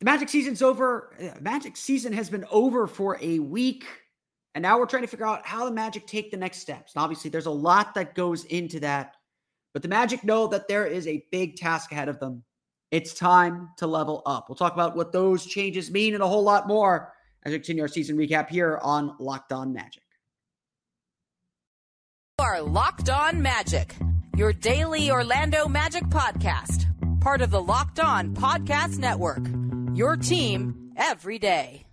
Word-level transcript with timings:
The 0.00 0.04
Magic 0.04 0.28
season's 0.28 0.62
over. 0.62 1.14
Magic 1.40 1.76
season 1.76 2.12
has 2.12 2.28
been 2.28 2.44
over 2.50 2.86
for 2.86 3.18
a 3.20 3.38
week. 3.38 3.86
And 4.54 4.62
now 4.62 4.78
we're 4.78 4.86
trying 4.86 5.02
to 5.02 5.08
figure 5.08 5.26
out 5.26 5.46
how 5.46 5.64
the 5.64 5.70
Magic 5.70 6.06
take 6.06 6.30
the 6.30 6.36
next 6.36 6.58
steps. 6.58 6.94
And 6.94 7.02
obviously, 7.02 7.30
there's 7.30 7.46
a 7.46 7.50
lot 7.50 7.94
that 7.94 8.14
goes 8.14 8.44
into 8.44 8.80
that. 8.80 9.14
But 9.72 9.82
the 9.82 9.88
Magic 9.88 10.24
know 10.24 10.46
that 10.48 10.68
there 10.68 10.86
is 10.86 11.06
a 11.06 11.24
big 11.30 11.56
task 11.56 11.92
ahead 11.92 12.08
of 12.08 12.18
them. 12.20 12.42
It's 12.90 13.14
time 13.14 13.70
to 13.78 13.86
level 13.86 14.22
up. 14.24 14.48
We'll 14.48 14.56
talk 14.56 14.72
about 14.72 14.96
what 14.96 15.12
those 15.12 15.44
changes 15.44 15.90
mean 15.90 16.14
and 16.14 16.22
a 16.22 16.28
whole 16.28 16.42
lot 16.42 16.68
more 16.68 17.12
as 17.44 17.52
we 17.52 17.58
continue 17.58 17.82
our 17.82 17.88
season 17.88 18.16
recap 18.16 18.48
here 18.48 18.78
on 18.82 19.14
Locked 19.18 19.52
On 19.52 19.72
Magic. 19.72 20.02
You 22.38 22.46
are 22.46 22.62
Locked 22.62 23.10
On 23.10 23.42
Magic, 23.42 23.94
your 24.36 24.52
daily 24.52 25.10
Orlando 25.10 25.68
Magic 25.68 26.04
podcast, 26.04 26.86
part 27.20 27.42
of 27.42 27.50
the 27.50 27.62
Locked 27.62 28.00
On 28.00 28.34
Podcast 28.34 28.98
Network. 28.98 29.65
Your 29.96 30.18
team 30.18 30.92
every 30.94 31.38
day. 31.38 31.86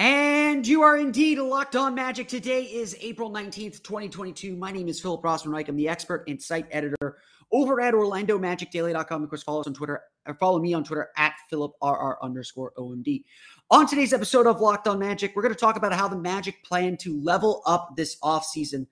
And 0.00 0.66
you 0.66 0.82
are 0.82 0.96
indeed 0.96 1.38
locked 1.38 1.76
on 1.76 1.94
magic. 1.94 2.26
Today 2.26 2.64
is 2.64 2.96
April 3.00 3.30
19th, 3.30 3.84
2022. 3.84 4.56
My 4.56 4.72
name 4.72 4.88
is 4.88 4.98
Philip 4.98 5.22
Rossman-Reich. 5.22 5.68
I'm 5.68 5.76
the 5.76 5.88
expert 5.88 6.24
and 6.26 6.42
site 6.42 6.66
editor 6.72 7.18
over 7.52 7.80
at 7.80 7.94
OrlandoMagicDaily.com. 7.94 9.22
Of 9.22 9.28
course, 9.28 9.42
follow 9.42 9.60
us 9.60 9.66
on 9.66 9.74
Twitter. 9.74 10.02
Or 10.26 10.34
follow 10.34 10.58
me 10.58 10.74
on 10.74 10.82
Twitter 10.82 11.10
at 11.16 11.34
PhilipRR 11.52 12.16
underscore 12.20 12.72
OMD. 12.76 13.22
On 13.70 13.86
today's 13.86 14.12
episode 14.12 14.46
of 14.48 14.60
Locked 14.60 14.88
On 14.88 14.98
Magic, 14.98 15.32
we're 15.36 15.42
going 15.42 15.54
to 15.54 15.60
talk 15.60 15.76
about 15.76 15.92
how 15.92 16.08
the 16.08 16.18
Magic 16.18 16.64
plan 16.64 16.96
to 16.98 17.20
level 17.22 17.62
up 17.64 17.94
this 17.96 18.18
offseason, 18.20 18.88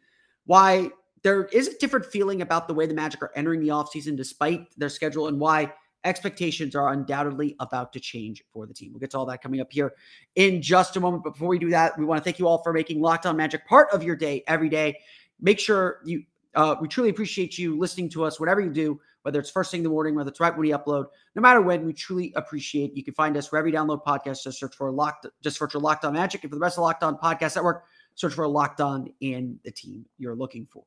why 0.47 0.91
there 1.25 1.47
is 1.47 1.69
a 1.69 1.79
different 1.79 2.07
feeling 2.07 2.41
about 2.41 2.69
the 2.69 2.75
way 2.75 2.87
the 2.87 2.95
Magic 2.95 3.21
are 3.23 3.33
entering 3.35 3.61
the 3.61 3.69
offseason 3.69 4.17
despite 4.17 4.61
their 4.77 4.89
schedule, 4.89 5.27
and 5.27 5.41
why 5.41 5.73
expectations 6.05 6.77
are 6.77 6.93
undoubtedly 6.93 7.57
about 7.59 7.93
to 7.95 7.99
change 7.99 8.45
for 8.53 8.67
the 8.67 8.75
team. 8.75 8.93
We'll 8.93 9.01
get 9.01 9.11
to 9.11 9.19
all 9.19 9.27
that 9.27 9.43
coming 9.43 9.61
up 9.61 9.73
here 9.73 9.95
in 10.37 10.63
just 10.63 10.97
a 10.97 11.01
moment. 11.01 11.25
But 11.25 11.33
before 11.33 11.49
we 11.49 11.59
do 11.59 11.71
that, 11.71 11.99
we 11.99 12.05
want 12.05 12.19
to 12.19 12.25
thank 12.25 12.39
you 12.39 12.47
all 12.47 12.63
for 12.63 12.73
making 12.73 13.01
Locked 13.01 13.27
On 13.27 13.37
Magic 13.37 13.67
part 13.67 13.89
of 13.93 14.05
your 14.05 14.15
day 14.15 14.45
every 14.47 14.69
day. 14.69 15.01
Make 15.41 15.59
sure 15.59 16.01
you, 16.05 16.23
uh, 16.55 16.77
we 16.81 16.89
truly 16.89 17.11
appreciate 17.11 17.59
you 17.59 17.79
listening 17.79 18.09
to 18.11 18.25
us, 18.25 18.39
whatever 18.39 18.61
you 18.61 18.71
do, 18.71 19.01
whether 19.23 19.41
it's 19.41 19.51
first 19.51 19.71
thing 19.71 19.81
in 19.81 19.85
the 19.85 19.91
morning, 19.91 20.15
whether 20.15 20.29
it's 20.29 20.41
right 20.41 20.53
when 20.53 20.61
we 20.61 20.71
upload, 20.71 21.07
no 21.35 21.43
matter 21.43 21.61
when, 21.61 21.85
we 21.85 21.93
truly 21.93 22.33
appreciate. 22.37 22.97
You 22.97 23.03
can 23.03 23.15
find 23.15 23.37
us 23.37 23.51
wherever 23.51 23.67
you 23.67 23.75
download 23.75 24.05
podcasts. 24.05 24.45
Just 24.45 24.61
search 24.61 24.77
for 24.77 24.91
Locked, 24.93 25.27
just 25.43 25.59
search 25.59 25.73
for 25.73 25.81
Locked 25.81 26.05
On 26.05 26.13
Magic, 26.13 26.43
and 26.43 26.51
for 26.51 26.57
the 26.57 26.61
rest 26.61 26.79
of 26.79 26.83
Locked 26.83 27.03
On 27.03 27.17
Podcast 27.17 27.57
Network, 27.57 27.85
search 28.15 28.35
for 28.35 28.47
Locked 28.47 28.81
On 28.81 29.09
and 29.23 29.59
the 29.65 29.71
team 29.71 30.05
you're 30.19 30.37
looking 30.37 30.67
for. 30.67 30.85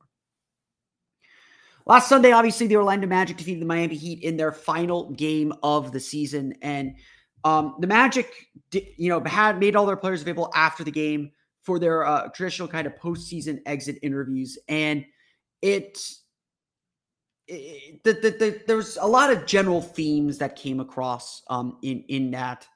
Last 1.84 2.08
Sunday, 2.08 2.32
obviously, 2.32 2.66
the 2.66 2.76
Orlando 2.76 3.06
Magic 3.06 3.38
defeated 3.38 3.62
the 3.62 3.66
Miami 3.66 3.96
Heat 3.96 4.22
in 4.22 4.36
their 4.36 4.52
final 4.52 5.10
game 5.12 5.52
of 5.62 5.90
the 5.90 6.00
season, 6.00 6.54
and 6.62 6.94
um, 7.44 7.76
the 7.80 7.86
Magic, 7.86 8.30
you 8.72 9.08
know, 9.08 9.22
had 9.24 9.58
made 9.58 9.74
all 9.74 9.86
their 9.86 9.96
players 9.96 10.22
available 10.22 10.50
after 10.54 10.84
the 10.84 10.90
game 10.90 11.32
for 11.62 11.78
their 11.78 12.06
uh, 12.06 12.28
traditional 12.28 12.68
kind 12.68 12.86
of 12.86 12.94
postseason 12.96 13.60
exit 13.66 13.98
interviews, 14.02 14.58
and 14.68 15.04
it, 15.62 15.98
it 17.46 18.02
the, 18.04 18.12
the, 18.12 18.30
the, 18.30 18.62
there 18.66 18.76
was 18.76 18.98
a 19.00 19.06
lot 19.06 19.32
of 19.32 19.46
general 19.46 19.80
themes 19.80 20.38
that 20.38 20.56
came 20.56 20.80
across 20.80 21.42
um, 21.48 21.78
in 21.82 22.04
in 22.08 22.30
that 22.32 22.66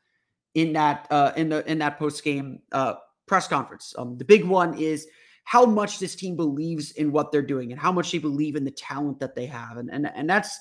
in 0.54 0.72
that 0.74 1.06
uh, 1.10 1.32
in 1.36 1.48
the 1.48 1.68
in 1.70 1.78
that 1.78 1.98
post 1.98 2.22
game 2.24 2.60
uh, 2.72 2.94
press 3.26 3.48
conference. 3.48 3.94
Um, 3.96 4.16
the 4.18 4.24
big 4.24 4.44
one 4.44 4.78
is 4.78 5.06
how 5.44 5.64
much 5.64 5.98
this 5.98 6.14
team 6.14 6.36
believes 6.36 6.92
in 6.92 7.12
what 7.12 7.32
they're 7.32 7.42
doing 7.42 7.72
and 7.72 7.80
how 7.80 7.92
much 7.92 8.12
they 8.12 8.18
believe 8.18 8.56
in 8.56 8.64
the 8.64 8.70
talent 8.70 9.18
that 9.20 9.34
they 9.34 9.46
have. 9.46 9.76
And 9.76 9.90
and, 9.90 10.10
and 10.14 10.28
that's 10.28 10.58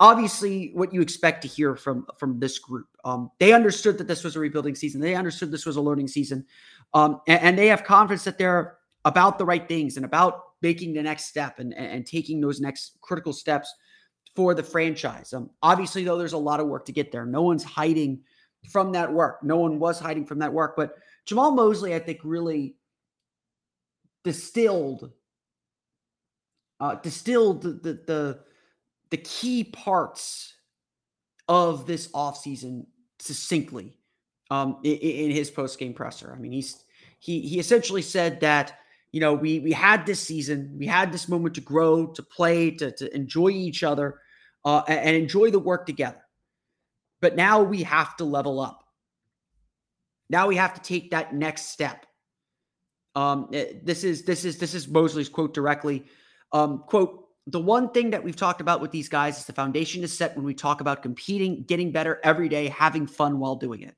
obviously 0.00 0.70
what 0.74 0.92
you 0.92 1.02
expect 1.02 1.42
to 1.42 1.48
hear 1.48 1.76
from 1.76 2.06
from 2.18 2.40
this 2.40 2.58
group. 2.58 2.88
Um, 3.04 3.30
they 3.38 3.52
understood 3.52 3.98
that 3.98 4.08
this 4.08 4.24
was 4.24 4.36
a 4.36 4.40
rebuilding 4.40 4.74
season. 4.74 5.00
They 5.00 5.14
understood 5.14 5.50
this 5.50 5.66
was 5.66 5.76
a 5.76 5.80
learning 5.80 6.08
season, 6.08 6.46
um, 6.94 7.20
and, 7.28 7.40
and, 7.40 7.58
they 7.58 7.68
have 7.68 7.84
confidence 7.84 8.24
that 8.24 8.38
they're 8.38 8.78
about 9.04 9.38
the 9.38 9.44
right 9.44 9.66
things 9.66 9.96
and 9.96 10.04
about 10.04 10.42
making 10.62 10.92
the 10.94 11.02
next 11.02 11.24
step 11.26 11.58
and, 11.58 11.74
and 11.74 12.06
taking 12.06 12.40
those 12.40 12.60
next 12.60 12.98
critical 13.00 13.32
steps 13.32 13.72
for 14.36 14.54
the 14.54 14.62
franchise. 14.62 15.32
Um, 15.32 15.50
obviously, 15.62 16.04
though, 16.04 16.18
there's 16.18 16.34
a 16.34 16.38
lot 16.38 16.60
of 16.60 16.66
work 16.68 16.84
to 16.86 16.92
get 16.92 17.10
there. 17.10 17.26
No 17.26 17.42
one's 17.42 17.64
hiding 17.64 18.22
from 18.70 18.92
that 18.92 19.12
work. 19.12 19.42
No 19.42 19.56
one 19.56 19.78
was 19.78 19.98
hiding 19.98 20.26
from 20.26 20.38
that 20.40 20.52
work, 20.52 20.74
but 20.76 20.94
Jamahl 21.26 21.54
Mosley, 21.54 21.94
I 21.94 21.98
think, 21.98 22.20
really 22.24 22.76
distilled 24.22 25.12
uh, 26.80 26.94
distilled 26.96 27.62
the, 27.62 27.72
the, 27.72 27.92
the 28.06 28.40
the 29.10 29.16
key 29.18 29.64
parts 29.64 30.54
of 31.48 31.86
this 31.86 32.08
offseason 32.12 32.86
succinctly 33.18 33.98
um, 34.50 34.78
in, 34.82 34.96
in 34.96 35.30
his 35.30 35.50
post 35.50 35.78
game 35.78 35.92
presser. 35.92 36.32
I 36.34 36.38
mean, 36.38 36.52
he's 36.52 36.84
he 37.18 37.40
he 37.40 37.58
essentially 37.58 38.02
said 38.02 38.40
that 38.40 38.78
you 39.12 39.20
know 39.20 39.34
we 39.34 39.58
we 39.60 39.72
had 39.72 40.06
this 40.06 40.20
season, 40.20 40.74
we 40.78 40.86
had 40.86 41.12
this 41.12 41.28
moment 41.28 41.54
to 41.56 41.60
grow, 41.60 42.06
to 42.06 42.22
play, 42.22 42.70
to 42.72 42.92
to 42.92 43.14
enjoy 43.14 43.48
each 43.48 43.82
other, 43.82 44.20
uh, 44.64 44.82
and, 44.86 45.16
enjoy 45.16 45.50
the 45.50 45.58
work 45.58 45.86
together. 45.86 46.20
But 47.20 47.36
now 47.36 47.62
we 47.62 47.82
have 47.82 48.16
to 48.16 48.24
level 48.24 48.60
up. 48.60 48.84
Now 50.28 50.46
we 50.46 50.56
have 50.56 50.74
to 50.74 50.80
take 50.80 51.10
that 51.10 51.34
next 51.34 51.66
step. 51.66 52.06
Um, 53.16 53.48
eh, 53.52 53.72
this 53.82 54.04
is 54.04 54.22
this 54.22 54.44
is 54.44 54.58
this 54.58 54.74
is 54.74 54.86
Mosley's 54.86 55.28
quote 55.28 55.54
directly. 55.54 56.04
Um, 56.52 56.84
quote: 56.86 57.26
The 57.48 57.60
one 57.60 57.90
thing 57.90 58.10
that 58.10 58.22
we've 58.22 58.36
talked 58.36 58.60
about 58.60 58.80
with 58.80 58.92
these 58.92 59.08
guys 59.08 59.38
is 59.38 59.44
the 59.44 59.52
foundation 59.52 60.04
is 60.04 60.16
set 60.16 60.36
when 60.36 60.44
we 60.44 60.54
talk 60.54 60.80
about 60.80 61.02
competing, 61.02 61.64
getting 61.64 61.90
better 61.90 62.20
every 62.22 62.48
day, 62.48 62.68
having 62.68 63.08
fun 63.08 63.40
while 63.40 63.56
doing 63.56 63.82
it. 63.82 63.96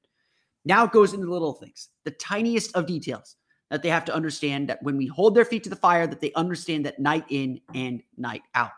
Now 0.64 0.84
it 0.84 0.92
goes 0.92 1.12
into 1.12 1.30
little 1.30 1.52
things, 1.52 1.88
the 2.04 2.12
tiniest 2.12 2.74
of 2.74 2.86
details 2.86 3.36
that 3.72 3.82
they 3.82 3.88
have 3.88 4.04
to 4.04 4.14
understand 4.14 4.68
that 4.68 4.82
when 4.82 4.98
we 4.98 5.06
hold 5.06 5.34
their 5.34 5.46
feet 5.46 5.64
to 5.64 5.70
the 5.70 5.76
fire, 5.76 6.06
that 6.06 6.20
they 6.20 6.30
understand 6.34 6.84
that 6.84 6.98
night 6.98 7.24
in 7.30 7.58
and 7.74 8.02
night 8.18 8.42
out. 8.54 8.70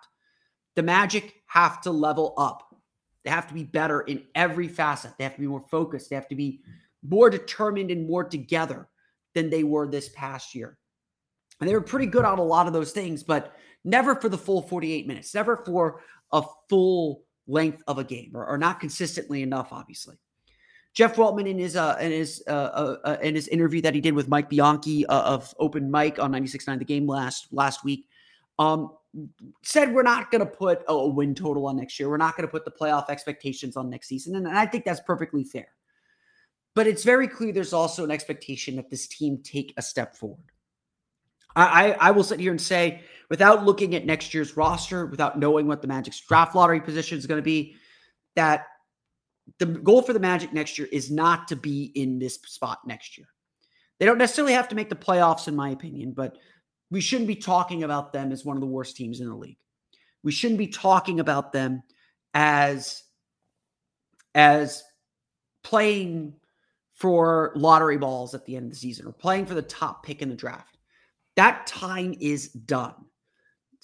The 0.77 0.84
Magic 0.84 1.34
have 1.47 1.81
to 1.81 1.91
level 1.91 2.32
up. 2.38 2.77
They 3.25 3.31
have 3.31 3.49
to 3.49 3.54
be 3.54 3.65
better 3.65 4.03
in 4.03 4.22
every 4.37 4.69
facet. 4.69 5.10
They 5.19 5.25
have 5.25 5.34
to 5.34 5.41
be 5.41 5.49
more 5.49 5.65
focused. 5.69 6.10
They 6.10 6.15
have 6.15 6.28
to 6.28 6.37
be 6.37 6.60
more 7.03 7.28
determined 7.28 7.91
and 7.91 8.06
more 8.06 8.22
together 8.22 8.88
than 9.34 9.50
they 9.50 9.65
were 9.65 9.88
this 9.88 10.10
past 10.10 10.54
year. 10.54 10.78
And 11.60 11.69
they 11.69 11.75
were 11.75 11.81
pretty 11.81 12.06
good 12.06 12.25
on 12.25 12.38
a 12.38 12.44
lot 12.44 12.69
of 12.69 12.72
those 12.72 12.93
things, 12.93 13.25
but 13.25 13.56
never 13.83 14.15
for 14.15 14.28
the 14.28 14.38
full 14.38 14.62
48 14.62 15.09
minutes, 15.09 15.34
never 15.34 15.56
for 15.56 16.03
a 16.30 16.45
full 16.68 17.24
length 17.48 17.83
of 17.89 17.98
a 17.98 18.04
game 18.04 18.30
or, 18.33 18.47
or 18.47 18.59
not 18.59 18.78
consistently 18.78 19.42
enough, 19.42 19.72
obviously. 19.72 20.15
Jeff 20.94 21.16
Weltman 21.16 21.48
in 21.48 21.58
his 21.58 21.76
uh, 21.76 21.96
in 22.00 22.12
his 22.12 22.42
uh, 22.46 22.50
uh, 22.50 22.96
uh 23.04 23.16
in 23.20 23.34
his 23.34 23.48
interview 23.48 23.82
that 23.82 23.94
he 23.94 24.00
did 24.00 24.14
with 24.14 24.28
Mike 24.28 24.48
Bianchi 24.48 25.04
uh, 25.06 25.22
of 25.22 25.52
Open 25.58 25.91
Mic 25.91 26.18
on 26.20 26.32
96.9 26.32 26.78
The 26.78 26.84
Game 26.84 27.06
last 27.06 27.48
last 27.52 27.84
week, 27.84 28.08
um, 28.60 28.91
said 29.62 29.92
we're 29.92 30.04
not 30.04 30.30
going 30.30 30.41
to 30.41 30.46
put 30.46 30.82
a 30.88 31.08
win 31.08 31.34
total 31.34 31.66
on 31.66 31.76
next 31.76 31.98
year. 31.98 32.08
We're 32.08 32.16
not 32.16 32.36
going 32.36 32.46
to 32.46 32.50
put 32.50 32.64
the 32.64 32.70
playoff 32.70 33.10
expectations 33.10 33.76
on 33.76 33.91
next 33.91 34.06
season, 34.06 34.36
and, 34.36 34.46
and 34.46 34.56
I 34.56 34.66
think 34.66 34.84
that's 34.84 35.00
perfectly 35.00 35.42
fair. 35.42 35.66
But 36.74 36.86
it's 36.86 37.04
very 37.04 37.28
clear 37.28 37.52
there's 37.52 37.72
also 37.72 38.04
an 38.04 38.10
expectation 38.10 38.76
that 38.76 38.91
this 38.91 39.06
team 39.08 39.41
take 39.42 39.74
a 39.76 39.82
step 39.82 40.14
forward. 40.16 40.44
I, 41.56 41.92
I, 41.92 42.08
I 42.08 42.10
will 42.10 42.24
sit 42.24 42.41
here 42.41 42.50
and 42.50 42.60
say, 42.60 43.02
without 43.30 43.64
looking 43.64 43.94
at 43.94 44.06
next 44.06 44.34
year's 44.34 44.56
roster, 44.56 45.06
without 45.06 45.38
knowing 45.38 45.66
what 45.68 45.82
the 45.82 45.88
Magic's 45.88 46.20
draft 46.20 46.54
lottery 46.54 46.80
position 46.80 47.16
is 47.16 47.26
going 47.26 47.38
to 47.38 47.44
be, 47.44 47.76
that 48.34 48.66
the 49.58 49.66
goal 49.66 50.02
for 50.02 50.12
the 50.12 50.20
Magic 50.20 50.52
next 50.52 50.78
year 50.78 50.88
is 50.91 51.10
not 51.10 51.48
to 51.48 51.56
be 51.56 51.92
in 51.94 52.18
this 52.18 52.34
spot 52.34 52.80
next 52.86 53.18
year. 53.18 53.26
They 53.98 54.06
don't 54.06 54.18
necessarily 54.18 54.54
have 54.54 54.68
to 54.68 54.74
make 54.74 54.88
the 54.88 54.96
playoffs, 54.96 55.48
in 55.48 55.54
my 55.54 55.70
opinion, 55.70 56.12
but 56.12 56.36
we 56.91 57.00
shouldn't 57.00 57.28
be 57.28 57.36
talking 57.36 57.82
about 57.82 58.12
them 58.12 58.32
as 58.32 58.44
one 58.44 58.56
of 58.56 58.60
the 58.60 58.66
worst 58.66 58.96
teams 58.96 59.20
in 59.20 59.28
the 59.28 59.34
league. 59.34 59.58
We 60.22 60.32
shouldn't 60.32 60.58
be 60.58 60.68
talking 60.68 61.20
about 61.20 61.52
them 61.52 61.82
as 62.32 63.02
as 64.34 64.82
playing 65.62 66.34
for 66.94 67.52
lottery 67.54 67.98
balls 67.98 68.34
at 68.34 68.44
the 68.44 68.56
end 68.56 68.66
of 68.66 68.70
the 68.72 68.78
season 68.78 69.06
or 69.06 69.12
playing 69.12 69.46
for 69.46 69.54
the 69.54 69.62
top 69.62 70.04
pick 70.04 70.22
in 70.22 70.28
the 70.28 70.34
draft. 70.34 70.78
That 71.36 71.66
time 71.66 72.14
is 72.20 72.48
done. 72.48 72.94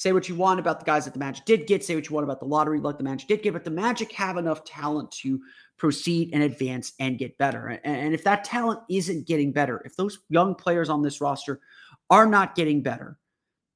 Say 0.00 0.12
what 0.12 0.30
you 0.30 0.34
want 0.34 0.58
about 0.58 0.80
the 0.80 0.86
guys 0.86 1.04
that 1.04 1.12
the 1.12 1.18
Magic 1.18 1.44
did 1.44 1.66
get, 1.66 1.84
say 1.84 1.94
what 1.94 2.08
you 2.08 2.14
want 2.14 2.24
about 2.24 2.40
the 2.40 2.46
lottery 2.46 2.80
like 2.80 2.96
the 2.96 3.04
Magic 3.04 3.28
did 3.28 3.42
get, 3.42 3.52
but 3.52 3.64
the 3.64 3.70
Magic 3.70 4.10
have 4.12 4.38
enough 4.38 4.64
talent 4.64 5.10
to 5.10 5.38
proceed 5.76 6.30
and 6.32 6.42
advance 6.42 6.94
and 7.00 7.18
get 7.18 7.36
better. 7.36 7.78
And 7.84 8.14
if 8.14 8.24
that 8.24 8.42
talent 8.42 8.80
isn't 8.88 9.26
getting 9.26 9.52
better, 9.52 9.82
if 9.84 9.96
those 9.96 10.20
young 10.30 10.54
players 10.54 10.88
on 10.88 11.02
this 11.02 11.20
roster 11.20 11.60
are 12.08 12.24
not 12.24 12.54
getting 12.54 12.82
better, 12.82 13.18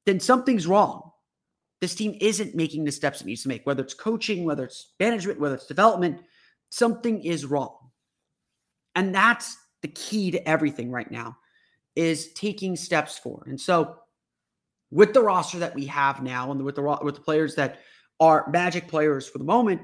then 0.07 0.19
something's 0.19 0.67
wrong. 0.67 1.11
This 1.83 1.95
team 1.95 2.17
isn't 2.19 2.55
making 2.55 2.85
the 2.85 2.93
steps 2.93 3.21
it 3.21 3.27
needs 3.27 3.43
to 3.43 3.49
make, 3.49 3.67
whether 3.67 3.83
it's 3.83 3.93
coaching, 3.93 4.47
whether 4.47 4.65
it's 4.65 4.95
management, 4.99 5.39
whether 5.39 5.57
it's 5.57 5.67
development, 5.67 6.23
something 6.71 7.23
is 7.23 7.45
wrong. 7.45 7.77
And 8.95 9.15
that's 9.15 9.59
the 9.83 9.89
key 9.89 10.31
to 10.31 10.49
everything 10.49 10.91
right 10.91 11.11
now 11.11 11.37
is 11.97 12.33
taking 12.33 12.77
steps 12.77 13.19
forward. 13.19 13.49
And 13.49 13.61
so 13.61 13.99
with 14.95 15.13
the 15.13 15.21
roster 15.21 15.59
that 15.59 15.75
we 15.75 15.85
have 15.87 16.23
now 16.23 16.53
and 16.53 16.63
with 16.63 16.77
the 16.77 16.99
with 17.03 17.17
the 17.17 17.21
players 17.21 17.57
that 17.57 17.81
are 18.21 18.49
magic 18.51 18.87
players 18.87 19.29
for 19.29 19.39
the 19.39 19.45
moment, 19.45 19.83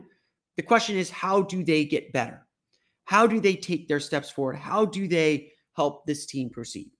the 0.57 0.63
question 0.63 0.97
is 0.97 1.11
how 1.11 1.43
do 1.43 1.65
they 1.65 1.85
get 1.85 2.13
better? 2.13 2.47
How 3.05 3.27
do 3.27 3.41
they 3.41 3.57
take 3.57 3.89
their 3.89 3.99
steps 3.99 4.31
forward? 4.31 4.55
How 4.55 4.85
do 4.85 5.09
they 5.09 5.51
help 5.75 6.07
this 6.07 6.27
team 6.27 6.49
proceed? 6.49 6.93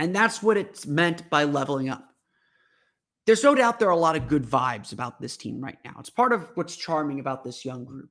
And 0.00 0.14
that's 0.14 0.42
what 0.42 0.56
it's 0.56 0.84
meant 0.84 1.30
by 1.30 1.44
leveling 1.44 1.88
up. 1.88 2.08
There's 3.24 3.44
no 3.44 3.54
doubt 3.54 3.78
there 3.78 3.88
are 3.88 3.92
a 3.92 3.96
lot 3.96 4.16
of 4.16 4.26
good 4.26 4.44
vibes 4.44 4.92
about 4.92 5.20
this 5.20 5.36
team 5.36 5.60
right 5.60 5.78
now. 5.84 5.94
It's 6.00 6.10
part 6.10 6.32
of 6.32 6.50
what's 6.56 6.76
charming 6.76 7.20
about 7.20 7.44
this 7.44 7.64
young 7.64 7.84
group. 7.84 8.10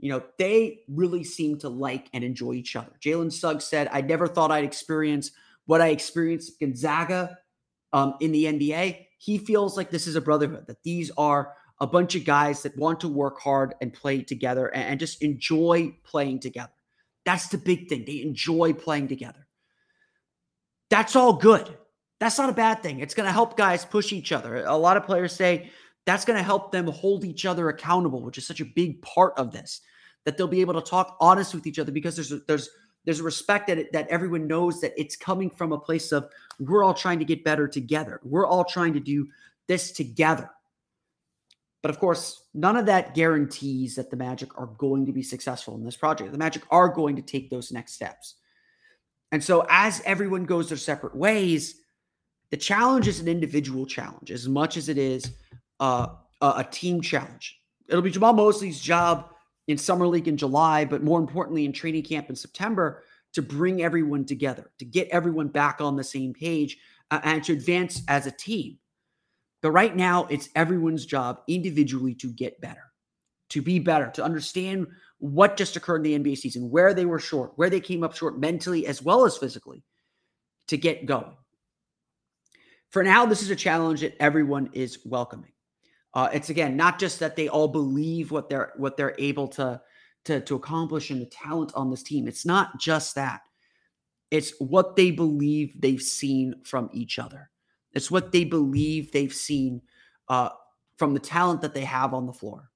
You 0.00 0.10
know, 0.10 0.22
they 0.36 0.80
really 0.88 1.22
seem 1.22 1.58
to 1.60 1.68
like 1.68 2.08
and 2.12 2.24
enjoy 2.24 2.54
each 2.54 2.74
other. 2.74 2.92
Jalen 3.00 3.32
Suggs 3.32 3.64
said, 3.64 3.88
I 3.92 4.00
never 4.00 4.26
thought 4.26 4.50
I'd 4.50 4.64
experience 4.64 5.30
what 5.66 5.80
I 5.80 5.88
experienced 5.88 6.58
Gonzaga 6.58 7.38
um, 7.92 8.14
in 8.20 8.32
the 8.32 8.44
NBA. 8.44 9.06
He 9.18 9.38
feels 9.38 9.76
like 9.76 9.90
this 9.90 10.06
is 10.06 10.16
a 10.16 10.20
brotherhood, 10.20 10.66
that 10.66 10.82
these 10.82 11.10
are 11.16 11.54
a 11.80 11.86
bunch 11.86 12.14
of 12.14 12.24
guys 12.24 12.62
that 12.62 12.76
want 12.76 13.00
to 13.00 13.08
work 13.08 13.40
hard 13.40 13.74
and 13.80 13.92
play 13.92 14.22
together 14.22 14.68
and, 14.68 14.84
and 14.84 15.00
just 15.00 15.22
enjoy 15.22 15.94
playing 16.04 16.40
together. 16.40 16.72
That's 17.24 17.48
the 17.48 17.58
big 17.58 17.88
thing. 17.88 18.04
They 18.04 18.22
enjoy 18.22 18.72
playing 18.72 19.08
together. 19.08 19.46
That's 20.90 21.16
all 21.16 21.34
good. 21.34 21.68
That's 22.20 22.38
not 22.38 22.50
a 22.50 22.54
bad 22.54 22.82
thing. 22.82 23.00
It's 23.00 23.14
going 23.14 23.26
to 23.26 23.32
help 23.32 23.56
guys 23.56 23.84
push 23.84 24.12
each 24.12 24.30
other. 24.30 24.64
A 24.64 24.76
lot 24.76 24.96
of 24.96 25.06
players 25.06 25.34
say 25.34 25.70
that's 26.06 26.24
going 26.24 26.36
to 26.36 26.42
help 26.42 26.72
them 26.72 26.86
hold 26.86 27.24
each 27.24 27.46
other 27.46 27.68
accountable, 27.68 28.22
which 28.22 28.38
is 28.38 28.46
such 28.46 28.60
a 28.60 28.64
big 28.64 29.02
part 29.02 29.34
of 29.36 29.52
this 29.52 29.80
that 30.24 30.36
they'll 30.36 30.46
be 30.46 30.60
able 30.60 30.74
to 30.74 30.80
talk 30.80 31.16
honest 31.20 31.54
with 31.54 31.66
each 31.66 31.78
other 31.78 31.90
because 31.90 32.14
there's 32.14 32.32
a, 32.32 32.40
there's 32.46 32.68
there's 33.04 33.20
a 33.20 33.24
respect 33.24 33.66
that 33.66 33.92
that 33.92 34.08
everyone 34.08 34.46
knows 34.46 34.80
that 34.80 34.92
it's 34.96 35.16
coming 35.16 35.50
from 35.50 35.72
a 35.72 35.78
place 35.78 36.12
of 36.12 36.28
we're 36.58 36.84
all 36.84 36.94
trying 36.94 37.18
to 37.18 37.24
get 37.24 37.44
better 37.44 37.66
together. 37.66 38.20
We're 38.22 38.46
all 38.46 38.64
trying 38.64 38.94
to 38.94 39.00
do 39.00 39.28
this 39.66 39.92
together. 39.92 40.50
But 41.82 41.90
of 41.90 41.98
course, 41.98 42.44
none 42.54 42.76
of 42.76 42.86
that 42.86 43.14
guarantees 43.14 43.96
that 43.96 44.10
the 44.10 44.16
Magic 44.16 44.56
are 44.56 44.66
going 44.78 45.04
to 45.06 45.12
be 45.12 45.22
successful 45.22 45.74
in 45.74 45.84
this 45.84 45.96
project. 45.96 46.30
The 46.30 46.38
Magic 46.38 46.62
are 46.70 46.88
going 46.88 47.16
to 47.16 47.22
take 47.22 47.50
those 47.50 47.72
next 47.72 47.94
steps. 47.94 48.36
And 49.32 49.42
so 49.42 49.66
as 49.68 50.00
everyone 50.04 50.44
goes 50.44 50.68
their 50.68 50.78
separate 50.78 51.16
ways, 51.16 51.80
the 52.50 52.56
challenge 52.56 53.08
is 53.08 53.18
an 53.18 53.28
individual 53.28 53.86
challenge 53.86 54.30
as 54.30 54.46
much 54.46 54.76
as 54.76 54.88
it 54.88 54.98
is 54.98 55.24
uh, 55.80 56.08
a 56.40 56.64
team 56.70 57.00
challenge. 57.00 57.60
It'll 57.88 58.02
be 58.02 58.12
Jamahl 58.12 58.36
Mosley's 58.36 58.80
job 58.80 59.30
in 59.68 59.78
summer 59.78 60.06
league 60.06 60.28
in 60.28 60.36
July, 60.36 60.84
but 60.84 61.02
more 61.02 61.20
importantly 61.20 61.64
in 61.64 61.72
training 61.72 62.02
camp 62.02 62.28
in 62.28 62.36
September 62.36 63.02
to 63.32 63.42
bring 63.42 63.82
everyone 63.82 64.24
together, 64.24 64.70
to 64.78 64.84
get 64.84 65.08
everyone 65.08 65.48
back 65.48 65.80
on 65.80 65.96
the 65.96 66.04
same 66.04 66.34
page 66.34 66.78
uh, 67.10 67.20
and 67.24 67.42
to 67.44 67.52
advance 67.52 68.02
as 68.08 68.26
a 68.26 68.30
team. 68.30 68.78
But 69.62 69.70
right 69.70 69.94
now, 69.94 70.26
it's 70.26 70.48
everyone's 70.56 71.06
job 71.06 71.40
individually 71.46 72.14
to 72.16 72.28
get 72.28 72.60
better, 72.60 72.92
to 73.50 73.62
be 73.62 73.78
better, 73.78 74.10
to 74.14 74.24
understand 74.24 74.88
what 75.18 75.56
just 75.56 75.76
occurred 75.76 76.04
in 76.04 76.24
the 76.24 76.32
NBA 76.32 76.38
season, 76.38 76.68
where 76.68 76.92
they 76.92 77.06
were 77.06 77.20
short, 77.20 77.52
where 77.56 77.70
they 77.70 77.80
came 77.80 78.02
up 78.02 78.14
short 78.16 78.40
mentally 78.40 78.86
as 78.86 79.00
well 79.00 79.24
as 79.24 79.38
physically, 79.38 79.84
to 80.66 80.76
get 80.76 81.06
going. 81.06 81.36
For 82.90 83.04
now, 83.04 83.24
this 83.24 83.40
is 83.40 83.50
a 83.50 83.56
challenge 83.56 84.00
that 84.00 84.20
everyone 84.20 84.70
is 84.72 84.98
welcoming. 85.04 85.52
Uh, 86.14 86.28
it's 86.32 86.50
again 86.50 86.76
not 86.76 86.98
just 86.98 87.20
that 87.20 87.36
they 87.36 87.48
all 87.48 87.68
believe 87.68 88.30
what 88.30 88.48
they're 88.48 88.72
what 88.76 88.96
they're 88.96 89.14
able 89.18 89.48
to 89.48 89.80
to 90.24 90.40
to 90.40 90.54
accomplish 90.54 91.10
and 91.10 91.20
the 91.20 91.26
talent 91.26 91.72
on 91.74 91.90
this 91.90 92.02
team. 92.02 92.28
It's 92.28 92.46
not 92.46 92.78
just 92.78 93.14
that. 93.14 93.42
It's 94.30 94.52
what 94.58 94.96
they 94.96 95.10
believe 95.10 95.80
they've 95.80 96.02
seen 96.02 96.54
from 96.64 96.88
each 96.92 97.18
other. 97.18 97.50
It's 97.92 98.10
what 98.10 98.32
they 98.32 98.44
believe 98.44 99.12
they've 99.12 99.32
seen 99.32 99.82
uh, 100.28 100.50
from 100.96 101.12
the 101.12 101.20
talent 101.20 101.60
that 101.62 101.74
they 101.74 101.84
have 101.84 102.14
on 102.14 102.26
the 102.26 102.32
floor. 102.32 102.70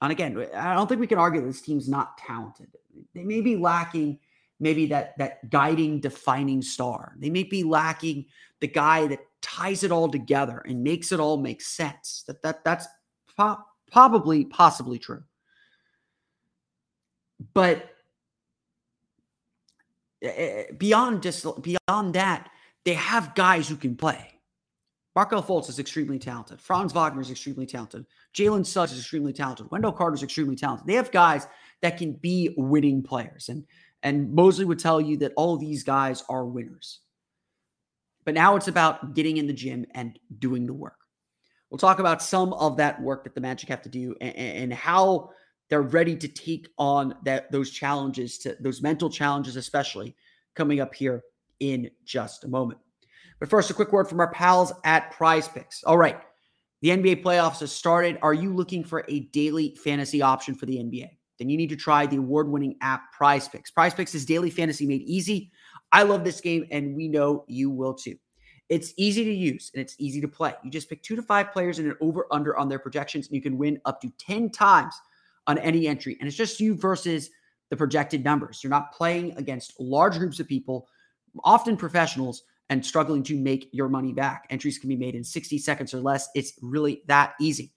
And 0.00 0.10
again, 0.10 0.46
I 0.54 0.74
don't 0.74 0.86
think 0.86 1.00
we 1.00 1.06
can 1.06 1.18
argue 1.18 1.42
that 1.42 1.46
this 1.46 1.60
team's 1.60 1.88
not 1.88 2.16
talented. 2.16 2.68
They 3.14 3.24
may 3.24 3.42
be 3.42 3.56
lacking 3.56 4.18
maybe 4.60 4.86
that 4.86 5.16
that 5.18 5.50
guiding, 5.50 6.00
defining 6.00 6.62
star. 6.62 7.14
They 7.18 7.30
may 7.30 7.42
be 7.42 7.64
lacking 7.64 8.26
the 8.60 8.68
guy 8.68 9.06
that 9.08 9.20
ties 9.42 9.82
it 9.82 9.92
all 9.92 10.08
together 10.08 10.62
and 10.66 10.82
makes 10.82 11.12
it 11.12 11.20
all 11.20 11.36
make 11.36 11.62
sense. 11.62 12.24
That 12.26 12.42
that 12.42 12.64
that's 12.64 12.86
po- 13.36 13.58
probably 13.90 14.44
possibly 14.44 14.98
true. 14.98 15.22
But 17.54 17.90
beyond 20.78 21.22
just 21.22 21.46
beyond 21.62 22.14
that, 22.14 22.50
they 22.84 22.94
have 22.94 23.34
guys 23.34 23.68
who 23.68 23.76
can 23.76 23.96
play. 23.96 24.40
Markelle 25.16 25.42
Fultz 25.42 25.68
is 25.68 25.78
extremely 25.78 26.18
talented. 26.18 26.60
Franz 26.60 26.92
Wagner 26.92 27.20
is 27.20 27.30
extremely 27.30 27.66
talented. 27.66 28.06
Jalen 28.32 28.64
Suggs 28.64 28.92
is 28.92 29.00
extremely 29.00 29.32
talented. 29.32 29.68
Wendell 29.70 29.92
Carter 29.92 30.14
is 30.14 30.22
extremely 30.22 30.54
talented. 30.54 30.86
They 30.86 30.94
have 30.94 31.10
guys 31.10 31.48
that 31.82 31.98
can 31.98 32.12
be 32.12 32.54
winning 32.56 33.02
players. 33.02 33.48
And 33.48 33.64
and 34.02 34.32
Mosley 34.32 34.64
would 34.64 34.78
tell 34.78 35.00
you 35.00 35.16
that 35.18 35.32
all 35.36 35.56
these 35.56 35.82
guys 35.82 36.22
are 36.28 36.44
winners. 36.44 37.00
But 38.30 38.36
now 38.36 38.54
it's 38.54 38.68
about 38.68 39.14
getting 39.14 39.38
in 39.38 39.48
the 39.48 39.52
gym 39.52 39.84
and 39.92 40.16
doing 40.38 40.64
the 40.64 40.72
work. 40.72 41.00
We'll 41.68 41.78
talk 41.78 41.98
about 41.98 42.22
some 42.22 42.52
of 42.52 42.76
that 42.76 43.02
work 43.02 43.24
that 43.24 43.34
the 43.34 43.40
Magic 43.40 43.68
have 43.70 43.82
to 43.82 43.88
do 43.88 44.14
and, 44.20 44.36
and 44.36 44.72
how 44.72 45.30
they're 45.68 45.82
ready 45.82 46.14
to 46.14 46.28
take 46.28 46.68
on 46.78 47.16
that 47.24 47.50
those 47.50 47.72
challenges 47.72 48.38
to 48.38 48.56
those 48.60 48.82
mental 48.82 49.10
challenges 49.10 49.56
especially 49.56 50.14
coming 50.54 50.78
up 50.78 50.94
here 50.94 51.24
in 51.58 51.90
just 52.04 52.44
a 52.44 52.48
moment. 52.48 52.78
But 53.40 53.50
first 53.50 53.68
a 53.68 53.74
quick 53.74 53.90
word 53.92 54.08
from 54.08 54.20
our 54.20 54.30
pals 54.30 54.72
at 54.84 55.10
Prize 55.10 55.48
Picks. 55.48 55.82
All 55.82 55.98
right. 55.98 56.20
The 56.82 56.90
NBA 56.90 57.24
playoffs 57.24 57.58
have 57.58 57.70
started. 57.70 58.16
Are 58.22 58.32
you 58.32 58.54
looking 58.54 58.84
for 58.84 59.04
a 59.08 59.22
daily 59.32 59.74
fantasy 59.74 60.22
option 60.22 60.54
for 60.54 60.66
the 60.66 60.76
NBA? 60.76 61.08
Then 61.40 61.50
you 61.50 61.56
need 61.56 61.70
to 61.70 61.76
try 61.76 62.06
the 62.06 62.18
award-winning 62.18 62.76
app 62.80 63.12
Prize 63.12 63.48
Picks. 63.48 63.72
Prize 63.72 63.92
Picks 63.92 64.14
is 64.14 64.24
daily 64.24 64.50
fantasy 64.50 64.86
made 64.86 65.02
easy. 65.02 65.50
I 65.92 66.02
love 66.04 66.24
this 66.24 66.40
game, 66.40 66.66
and 66.70 66.94
we 66.94 67.08
know 67.08 67.44
you 67.48 67.70
will 67.70 67.94
too. 67.94 68.16
It's 68.68 68.94
easy 68.96 69.24
to 69.24 69.32
use 69.32 69.72
and 69.74 69.80
it's 69.80 69.96
easy 69.98 70.20
to 70.20 70.28
play. 70.28 70.54
You 70.62 70.70
just 70.70 70.88
pick 70.88 71.02
two 71.02 71.16
to 71.16 71.22
five 71.22 71.52
players 71.52 71.80
and 71.80 71.88
an 71.88 71.96
over 72.00 72.26
under 72.30 72.56
on 72.56 72.68
their 72.68 72.78
projections, 72.78 73.26
and 73.26 73.34
you 73.34 73.42
can 73.42 73.58
win 73.58 73.80
up 73.84 74.00
to 74.00 74.12
10 74.18 74.50
times 74.50 74.94
on 75.48 75.58
any 75.58 75.88
entry. 75.88 76.16
And 76.20 76.28
it's 76.28 76.36
just 76.36 76.60
you 76.60 76.76
versus 76.76 77.30
the 77.70 77.76
projected 77.76 78.22
numbers. 78.22 78.60
You're 78.62 78.70
not 78.70 78.92
playing 78.92 79.36
against 79.36 79.78
large 79.80 80.18
groups 80.18 80.38
of 80.38 80.46
people, 80.46 80.86
often 81.42 81.76
professionals, 81.76 82.44
and 82.68 82.86
struggling 82.86 83.24
to 83.24 83.36
make 83.36 83.68
your 83.72 83.88
money 83.88 84.12
back. 84.12 84.46
Entries 84.50 84.78
can 84.78 84.88
be 84.88 84.96
made 84.96 85.16
in 85.16 85.24
60 85.24 85.58
seconds 85.58 85.92
or 85.92 85.98
less. 85.98 86.28
It's 86.36 86.52
really 86.62 87.02
that 87.08 87.34
easy. 87.40 87.72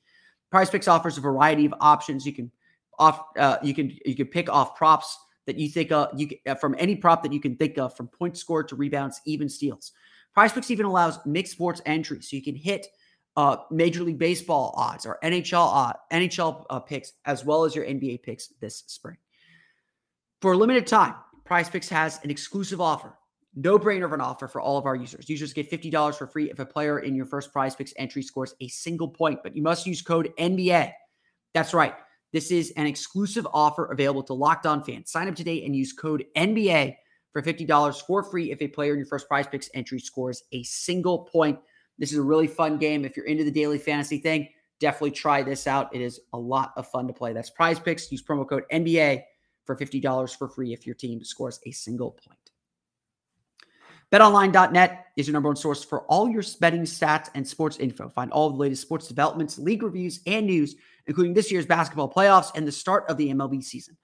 Prize 0.52 0.70
Picks 0.70 0.88
offers 0.88 1.18
a 1.18 1.22
variety 1.22 1.66
of 1.66 1.74
options. 1.82 2.28
You 2.28 2.34
can 2.34 2.52
off 3.00 3.26
uh, 3.40 3.58
you 3.64 3.74
can 3.74 3.98
you 4.06 4.16
can 4.16 4.28
pick 4.28 4.48
off 4.50 4.76
props 4.76 5.18
that 5.46 5.58
you 5.58 5.70
think 5.70 5.92
of 5.92 6.10
you 6.20 6.30
uh, 6.48 6.56
from 6.56 6.76
any 6.78 6.96
prop 6.96 7.24
that 7.24 7.34
you 7.34 7.40
can 7.40 7.56
think 7.56 7.78
of 7.78 7.96
from 7.96 8.08
points 8.08 8.40
scored 8.40 8.68
to 8.70 8.76
rebounds 8.76 9.22
even 9.26 9.50
steals. 9.50 9.92
Prize 10.34 10.52
picks 10.52 10.72
even 10.72 10.86
allows 10.86 11.20
mixed 11.26 11.54
sports 11.54 11.82
entry 11.86 12.22
so 12.22 12.36
you 12.36 12.42
can 12.42 12.56
hit 12.56 12.88
uh, 13.36 13.58
major 13.72 14.04
league 14.04 14.20
baseball 14.20 14.74
odds 14.78 15.06
or 15.06 15.18
nhl 15.24 15.94
nhl 16.12 16.66
uh, 16.70 16.80
picks 16.80 17.14
as 17.26 17.44
well 17.44 17.64
as 17.64 17.76
your 17.76 17.86
nba 17.86 18.22
picks 18.22 18.50
this 18.60 18.84
spring. 18.88 19.18
For 20.42 20.54
a 20.54 20.58
limited 20.58 20.88
time 20.88 21.16
prize 21.46 21.70
picks 21.70 21.90
has 21.90 22.20
an 22.24 22.30
exclusive 22.30 22.80
offer 22.80 23.14
no 23.56 23.78
brainer 23.78 24.06
of 24.06 24.14
an 24.14 24.22
offer 24.22 24.48
for 24.48 24.62
all 24.62 24.78
of 24.78 24.86
our 24.86 24.96
users. 24.96 25.30
Users 25.30 25.54
get 25.54 25.70
$50 25.70 26.16
for 26.16 26.26
free 26.26 26.50
if 26.50 26.58
a 26.58 26.66
player 26.66 27.00
in 27.00 27.16
your 27.16 27.28
first 27.28 27.54
prize 27.54 27.76
picks 27.76 27.94
entry 27.98 28.24
scores 28.24 28.56
a 28.62 28.68
single 28.68 29.08
point 29.08 29.42
but 29.44 29.56
you 29.56 29.62
must 29.62 29.86
use 29.86 30.02
code 30.02 30.32
nba 30.40 30.92
that's 31.54 31.74
right 31.74 31.96
this 32.34 32.52
is 32.52 32.72
an 32.72 32.88
exclusive 32.88 33.48
offer 33.54 33.86
available 33.86 34.24
to 34.24 34.34
Locked 34.34 34.66
On 34.66 34.84
fans. 34.84 35.12
Sign 35.12 35.28
up 35.28 35.36
today 35.36 35.64
and 35.64 35.76
use 35.76 35.94
code 35.94 36.26
NBA 36.36 36.96
for 37.32 37.42
$50 37.42 38.02
for 38.06 38.24
free 38.24 38.52
if 38.52 38.62
a 38.62 38.68
player 38.68 38.94
in 38.94 39.00
your 39.00 39.08
first 39.08 39.28
prize 39.28 39.48
picks 39.48 39.70
entry 39.76 40.00
scores 40.00 40.44
a 40.52 40.64
single 40.64 41.20
point. 41.20 41.60
This 42.00 42.12
is 42.12 42.18
a 42.18 42.24
really 42.24 42.48
fun 42.48 42.78
game. 42.78 43.06
If 43.06 43.16
you're 43.16 43.28
into 43.28 43.44
the 43.44 43.52
daily 43.52 43.78
fantasy 43.78 44.18
thing, 44.18 44.50
definitely 44.80 45.12
try 45.12 45.44
this 45.44 45.68
out. 45.68 45.96
It 45.96 46.02
is 46.02 46.22
a 46.34 46.38
lot 46.38 46.74
of 46.76 46.88
fun 46.88 47.08
to 47.08 47.14
play. 47.14 47.34
That's 47.34 47.52
prize 47.52 47.80
picks. 47.80 48.12
Use 48.12 48.24
promo 48.24 48.50
code 48.50 48.64
NBA 48.72 49.24
for 49.64 49.76
$50 49.76 50.36
for 50.36 50.50
free 50.50 50.74
if 50.74 50.88
your 50.88 50.96
team 50.96 51.24
scores 51.24 51.60
a 51.68 51.72
single 51.72 52.12
point. 52.12 52.40
BetOnline.net 54.12 55.08
is 55.18 55.28
your 55.28 55.34
number 55.34 55.50
one 55.50 55.56
source 55.56 55.84
for 55.84 56.02
all 56.02 56.30
your 56.30 56.44
betting 56.60 56.84
stats 56.84 57.30
and 57.34 57.48
sports 57.48 57.78
info. 57.78 58.10
Find 58.10 58.32
all 58.32 58.50
the 58.50 58.58
latest 58.58 58.82
sports 58.82 59.08
developments, 59.08 59.58
league 59.58 59.82
reviews, 59.82 60.20
and 60.28 60.46
news, 60.46 60.76
including 61.08 61.34
this 61.34 61.52
year's 61.52 61.66
basketball 61.66 62.12
playoffs 62.12 62.52
and 62.56 62.68
the 62.68 62.72
start 62.72 63.06
of 63.10 63.18
the 63.18 63.30
MLB 63.30 63.64
season. 63.64 63.98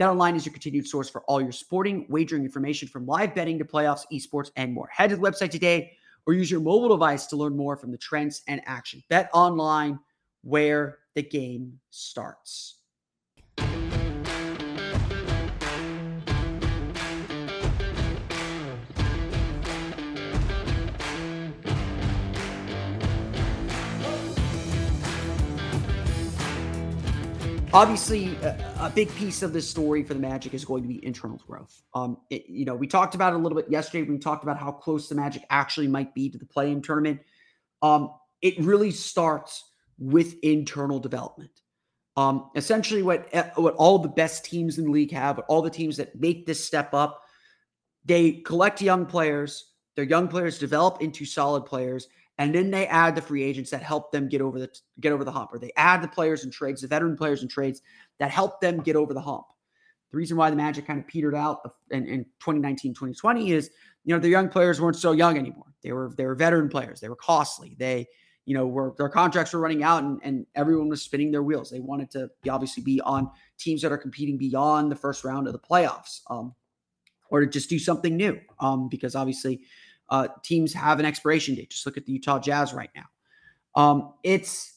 BetOnline 0.00 0.36
is 0.36 0.44
your 0.44 0.52
continued 0.52 0.86
source 0.86 1.08
for 1.08 1.22
all 1.22 1.40
your 1.40 1.52
sporting 1.52 2.06
wagering 2.08 2.44
information 2.44 2.88
from 2.88 3.06
live 3.06 3.34
betting 3.34 3.58
to 3.58 3.64
playoffs, 3.64 4.04
esports, 4.12 4.50
and 4.56 4.72
more. 4.72 4.88
Head 4.90 5.10
to 5.10 5.16
the 5.16 5.22
website 5.22 5.50
today 5.50 5.92
or 6.26 6.34
use 6.34 6.50
your 6.50 6.60
mobile 6.60 6.88
device 6.88 7.26
to 7.26 7.36
learn 7.36 7.56
more 7.56 7.76
from 7.76 7.90
the 7.90 7.98
trends 7.98 8.42
and 8.48 8.62
action. 8.66 9.02
Bet 9.08 9.30
online 9.32 9.98
where 10.42 10.98
the 11.14 11.22
game 11.22 11.78
starts. 11.90 12.78
Obviously, 27.74 28.36
a, 28.42 28.92
big 28.94 29.08
piece 29.14 29.42
of 29.42 29.54
this 29.54 29.66
story 29.68 30.02
for 30.02 30.12
the 30.12 30.20
Magic 30.20 30.52
is 30.52 30.62
going 30.62 30.82
to 30.82 30.88
be 30.88 31.02
internal 31.02 31.40
growth. 31.46 31.82
Um, 31.94 32.18
it, 32.28 32.44
you 32.46 32.66
know, 32.66 32.74
we 32.74 32.86
talked 32.86 33.14
about 33.14 33.32
it 33.32 33.36
a 33.36 33.38
little 33.38 33.56
bit 33.56 33.70
yesterday. 33.70 34.02
We 34.02 34.18
talked 34.18 34.42
about 34.42 34.58
how 34.58 34.72
close 34.72 35.08
the 35.08 35.14
Magic 35.14 35.42
actually 35.48 35.88
might 35.88 36.14
be 36.14 36.28
to 36.28 36.36
the 36.36 36.44
play-in 36.44 36.82
tournament. 36.82 37.20
Um, 37.80 38.12
it 38.42 38.58
really 38.58 38.90
starts 38.90 39.70
with 39.98 40.34
internal 40.42 41.00
development. 41.00 41.50
Um, 42.14 42.50
essentially, 42.54 43.02
what 43.02 43.26
eh, 43.32 43.48
what 43.54 43.74
all 43.76 43.98
the 43.98 44.08
best 44.08 44.44
teams 44.44 44.76
in 44.76 44.84
the 44.84 44.90
league 44.90 45.12
have, 45.12 45.38
all 45.48 45.62
the 45.62 45.70
teams 45.70 45.96
that 45.96 46.20
make 46.20 46.44
this 46.44 46.62
step 46.62 46.92
up, 46.92 47.22
they 48.04 48.32
collect 48.32 48.82
young 48.82 49.06
players. 49.06 49.70
Their 49.96 50.04
young 50.04 50.28
players 50.28 50.58
develop 50.58 51.00
into 51.00 51.24
solid 51.24 51.64
players, 51.64 52.08
and 52.42 52.52
then 52.52 52.72
they 52.72 52.88
add 52.88 53.14
the 53.14 53.22
free 53.22 53.44
agents 53.44 53.70
that 53.70 53.84
help 53.84 54.10
them 54.10 54.28
get 54.28 54.40
over 54.40 54.58
the 54.58 54.68
get 54.98 55.12
over 55.12 55.22
the 55.22 55.30
hump, 55.30 55.50
or 55.52 55.60
they 55.60 55.70
add 55.76 56.02
the 56.02 56.08
players 56.08 56.42
and 56.42 56.52
trades, 56.52 56.82
the 56.82 56.88
veteran 56.88 57.16
players 57.16 57.42
and 57.42 57.48
trades 57.48 57.82
that 58.18 58.32
help 58.32 58.60
them 58.60 58.80
get 58.80 58.96
over 58.96 59.14
the 59.14 59.20
hump. 59.20 59.46
The 60.10 60.16
reason 60.16 60.36
why 60.36 60.50
the 60.50 60.56
Magic 60.56 60.84
kind 60.84 60.98
of 60.98 61.06
petered 61.06 61.36
out 61.36 61.60
in, 61.92 62.04
in 62.08 62.24
2019, 62.40 62.94
2020 62.94 63.52
is, 63.52 63.70
you 64.04 64.12
know, 64.12 64.20
the 64.20 64.28
young 64.28 64.48
players 64.48 64.80
weren't 64.80 64.96
so 64.96 65.12
young 65.12 65.38
anymore. 65.38 65.72
They 65.84 65.92
were 65.92 66.12
they 66.16 66.26
were 66.26 66.34
veteran 66.34 66.68
players. 66.68 66.98
They 66.98 67.08
were 67.08 67.14
costly. 67.14 67.76
They, 67.78 68.08
you 68.44 68.54
know, 68.56 68.66
were 68.66 68.92
their 68.98 69.08
contracts 69.08 69.52
were 69.52 69.60
running 69.60 69.84
out 69.84 70.02
and, 70.02 70.18
and 70.24 70.44
everyone 70.56 70.88
was 70.88 71.00
spinning 71.00 71.30
their 71.30 71.44
wheels. 71.44 71.70
They 71.70 71.78
wanted 71.78 72.10
to 72.10 72.28
be, 72.42 72.50
obviously 72.50 72.82
be 72.82 73.00
on 73.02 73.30
teams 73.56 73.82
that 73.82 73.92
are 73.92 73.98
competing 73.98 74.36
beyond 74.36 74.90
the 74.90 74.96
first 74.96 75.22
round 75.22 75.46
of 75.46 75.52
the 75.52 75.60
playoffs, 75.60 76.22
um, 76.28 76.56
or 77.30 77.42
to 77.42 77.46
just 77.46 77.70
do 77.70 77.78
something 77.78 78.16
new. 78.16 78.40
Um, 78.58 78.88
because 78.88 79.14
obviously 79.14 79.60
uh, 80.12 80.28
teams 80.42 80.74
have 80.74 81.00
an 81.00 81.06
expiration 81.06 81.54
date. 81.54 81.70
Just 81.70 81.86
look 81.86 81.96
at 81.96 82.04
the 82.04 82.12
Utah 82.12 82.38
Jazz 82.38 82.74
right 82.74 82.90
now. 82.94 83.06
Um, 83.74 84.12
it's 84.22 84.74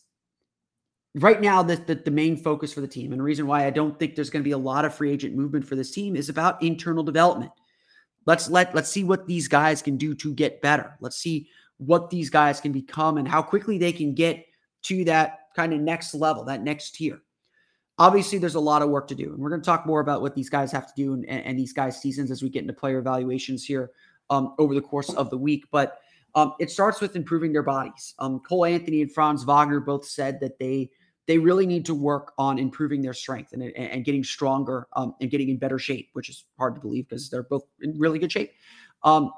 right 1.13 1.41
now 1.41 1.61
the, 1.61 1.75
the, 1.75 1.95
the 1.95 2.09
main 2.09 2.37
focus 2.37 2.73
for 2.73 2.79
the 2.79 2.87
team, 2.87 3.11
and 3.11 3.19
the 3.19 3.23
reason 3.23 3.45
why 3.45 3.65
I 3.65 3.69
don't 3.69 3.99
think 3.99 4.15
there's 4.15 4.29
going 4.29 4.43
to 4.43 4.47
be 4.47 4.53
a 4.53 4.57
lot 4.57 4.85
of 4.85 4.95
free 4.95 5.11
agent 5.11 5.35
movement 5.35 5.67
for 5.67 5.75
this 5.75 5.91
team 5.91 6.15
is 6.15 6.29
about 6.29 6.63
internal 6.63 7.03
development. 7.03 7.51
Let's 8.25 8.49
let 8.49 8.73
let's 8.73 8.89
see 8.89 9.03
what 9.03 9.27
these 9.27 9.49
guys 9.49 9.81
can 9.81 9.97
do 9.97 10.15
to 10.15 10.33
get 10.33 10.61
better. 10.61 10.95
Let's 11.01 11.17
see 11.17 11.49
what 11.77 12.09
these 12.09 12.29
guys 12.29 12.61
can 12.61 12.71
become 12.71 13.17
and 13.17 13.27
how 13.27 13.41
quickly 13.41 13.77
they 13.77 13.91
can 13.91 14.15
get 14.15 14.45
to 14.83 15.03
that 15.03 15.39
kind 15.53 15.73
of 15.73 15.81
next 15.81 16.13
level, 16.15 16.45
that 16.45 16.63
next 16.63 16.95
tier. 16.95 17.19
Obviously, 17.97 18.37
there's 18.37 18.55
a 18.55 18.59
lot 18.59 18.81
of 18.81 18.89
work 18.89 19.09
to 19.09 19.15
do, 19.15 19.33
and 19.33 19.37
we're 19.37 19.49
going 19.49 19.61
to 19.61 19.65
talk 19.65 19.85
more 19.85 19.99
about 19.99 20.21
what 20.21 20.33
these 20.33 20.49
guys 20.49 20.71
have 20.71 20.87
to 20.87 20.93
do 20.95 21.13
and, 21.13 21.25
and 21.27 21.59
these 21.59 21.73
guys' 21.73 22.01
seasons 22.01 22.31
as 22.31 22.41
we 22.41 22.47
get 22.47 22.61
into 22.61 22.73
player 22.73 22.99
evaluations 22.99 23.65
here 23.65 23.91
um, 24.29 24.55
over 24.59 24.73
the 24.73 24.81
course 24.81 25.09
of 25.13 25.29
the 25.29 25.37
week. 25.37 25.65
But 25.71 25.99
um, 26.35 26.53
it 26.59 26.69
starts 26.69 27.01
with 27.01 27.15
improving 27.15 27.53
their 27.53 27.63
bodies. 27.63 28.13
Um, 28.19 28.39
Cole 28.39 28.65
Anthony 28.65 29.01
and 29.01 29.11
Franz 29.11 29.43
Wagner 29.43 29.79
both 29.79 30.05
said 30.05 30.39
that 30.41 30.59
they 30.59 30.89
they 31.27 31.37
really 31.39 31.65
need 31.65 31.85
to 31.85 31.95
work 31.95 32.33
on 32.37 32.59
improving 32.59 33.01
their 33.01 33.13
strength 33.13 33.53
and, 33.53 33.63
and 33.63 34.05
getting 34.05 34.23
stronger 34.23 34.87
um, 34.95 35.15
and 35.21 35.31
getting 35.31 35.49
in 35.49 35.57
better 35.57 35.79
shape, 35.79 36.09
which 36.13 36.29
is 36.29 36.45
hard 36.57 36.75
to 36.75 36.81
believe 36.81 37.09
because 37.09 37.29
they're 37.29 37.43
both 37.43 37.63
in 37.81 37.97
really 37.97 38.19
good 38.19 38.31
shape. 38.31 38.51
Um, 39.03 39.31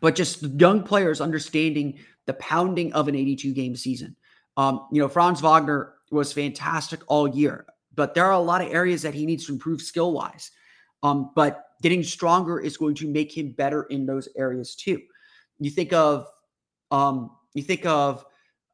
but 0.00 0.14
just 0.14 0.42
young 0.42 0.82
players 0.82 1.20
understanding 1.20 1.98
the 2.26 2.34
pounding 2.34 2.92
of 2.92 3.08
an 3.08 3.16
82 3.16 3.52
game 3.52 3.74
season. 3.74 4.16
Um, 4.56 4.86
you 4.92 5.00
know, 5.00 5.08
Franz 5.08 5.40
Wagner 5.40 5.94
was 6.10 6.32
fantastic 6.32 7.00
all 7.08 7.26
year, 7.26 7.66
but 7.94 8.14
there 8.14 8.26
are 8.26 8.32
a 8.32 8.38
lot 8.38 8.62
of 8.62 8.72
areas 8.72 9.02
that 9.02 9.14
he 9.14 9.26
needs 9.26 9.46
to 9.46 9.52
improve 9.52 9.82
skill 9.82 10.12
wise. 10.12 10.50
Um, 11.02 11.32
but 11.34 11.64
getting 11.82 12.02
stronger 12.02 12.58
is 12.58 12.76
going 12.76 12.94
to 12.94 13.08
make 13.08 13.36
him 13.36 13.52
better 13.52 13.82
in 13.84 14.06
those 14.06 14.28
areas 14.36 14.74
too. 14.74 15.00
You 15.58 15.70
think 15.70 15.92
of, 15.92 16.26
um, 16.90 17.30
you 17.54 17.62
think 17.62 17.84
of 17.84 18.24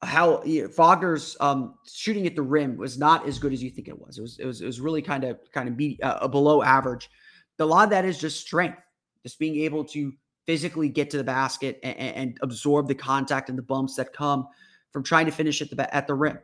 how 0.03 0.43
you 0.45 0.63
know, 0.63 0.69
Wagner's 0.69 1.37
um, 1.41 1.75
shooting 1.91 2.27
at 2.27 2.37
the 2.37 2.43
rim 2.43 2.77
was 2.77 2.99
not 2.99 3.27
as 3.27 3.39
good 3.39 3.53
as 3.53 3.63
you 3.63 3.71
think 3.71 3.89
it 3.89 3.99
was. 3.99 4.19
It 4.19 4.23
was, 4.23 4.39
it 4.39 4.47
was, 4.47 4.61
it 4.61 4.67
was 4.67 4.81
really 4.81 5.03
kind 5.03 5.25
of, 5.25 5.41
kind 5.53 5.69
of 5.69 5.77
be 5.77 5.99
uh, 6.03 6.29
below 6.29 6.63
average. 6.63 7.11
A 7.59 7.65
lot 7.65 7.85
of 7.85 7.91
that 7.91 8.05
is 8.05 8.21
just 8.21 8.41
strength, 8.41 8.79
just 9.25 9.39
being 9.41 9.57
able 9.57 9.85
to 9.87 10.13
physically 10.47 10.89
get 10.89 11.11
to 11.11 11.17
the 11.17 11.25
basket 11.25 11.81
and, 11.83 11.99
and 11.99 12.39
absorb 12.43 12.87
the 12.87 12.95
contact 12.95 13.49
and 13.49 13.59
the 13.59 13.63
bumps 13.63 13.97
that 13.97 14.13
come 14.13 14.47
from 14.93 15.03
trying 15.03 15.27
to 15.27 15.33
finish 15.33 15.61
at 15.61 15.71
the 15.71 15.95
at 15.95 16.07
the 16.07 16.15
rim. 16.15 16.39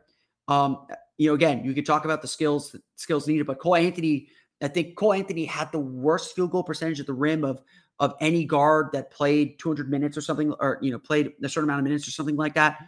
Um, 0.48 0.86
you 1.16 1.28
know, 1.28 1.34
again, 1.34 1.64
you 1.64 1.72
could 1.72 1.86
talk 1.86 2.04
about 2.04 2.20
the 2.20 2.28
skills 2.28 2.74
skills 2.96 3.28
needed, 3.28 3.46
but 3.46 3.60
Cole 3.60 3.76
Anthony 3.76 4.28
I 4.62 4.68
think 4.68 4.96
Cole 4.96 5.12
Anthony 5.12 5.44
had 5.44 5.70
the 5.72 5.78
worst 5.78 6.34
field 6.34 6.50
goal 6.50 6.62
percentage 6.62 7.00
at 7.00 7.06
the 7.06 7.14
rim 7.14 7.44
of 7.44 7.60
of 8.00 8.14
any 8.20 8.44
guard 8.44 8.88
that 8.92 9.12
played 9.12 9.58
200 9.60 9.88
minutes 9.88 10.16
or 10.16 10.20
something, 10.20 10.52
or 10.58 10.78
you 10.82 10.90
know, 10.90 10.98
played 10.98 11.32
a 11.42 11.48
certain 11.48 11.68
amount 11.68 11.80
of 11.80 11.84
minutes 11.84 12.08
or 12.08 12.10
something 12.10 12.36
like 12.36 12.54
that. 12.54 12.78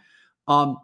Um, 0.47 0.77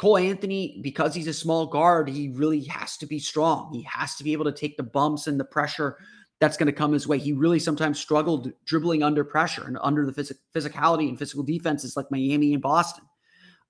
Cole 0.00 0.16
Anthony, 0.16 0.80
because 0.82 1.14
he's 1.14 1.26
a 1.26 1.32
small 1.34 1.66
guard, 1.66 2.08
he 2.08 2.30
really 2.30 2.64
has 2.64 2.96
to 2.96 3.06
be 3.06 3.18
strong. 3.18 3.70
He 3.74 3.82
has 3.82 4.14
to 4.16 4.24
be 4.24 4.32
able 4.32 4.46
to 4.46 4.52
take 4.52 4.78
the 4.78 4.82
bumps 4.82 5.26
and 5.26 5.38
the 5.38 5.44
pressure 5.44 5.98
that's 6.40 6.56
going 6.56 6.68
to 6.68 6.72
come 6.72 6.92
his 6.92 7.06
way. 7.06 7.18
He 7.18 7.34
really 7.34 7.58
sometimes 7.58 8.00
struggled 8.00 8.50
dribbling 8.64 9.02
under 9.02 9.24
pressure 9.24 9.64
and 9.66 9.76
under 9.82 10.06
the 10.06 10.12
phys- 10.12 10.32
physicality 10.54 11.10
and 11.10 11.18
physical 11.18 11.44
defenses 11.44 11.98
like 11.98 12.10
Miami 12.10 12.54
and 12.54 12.62
Boston. 12.62 13.04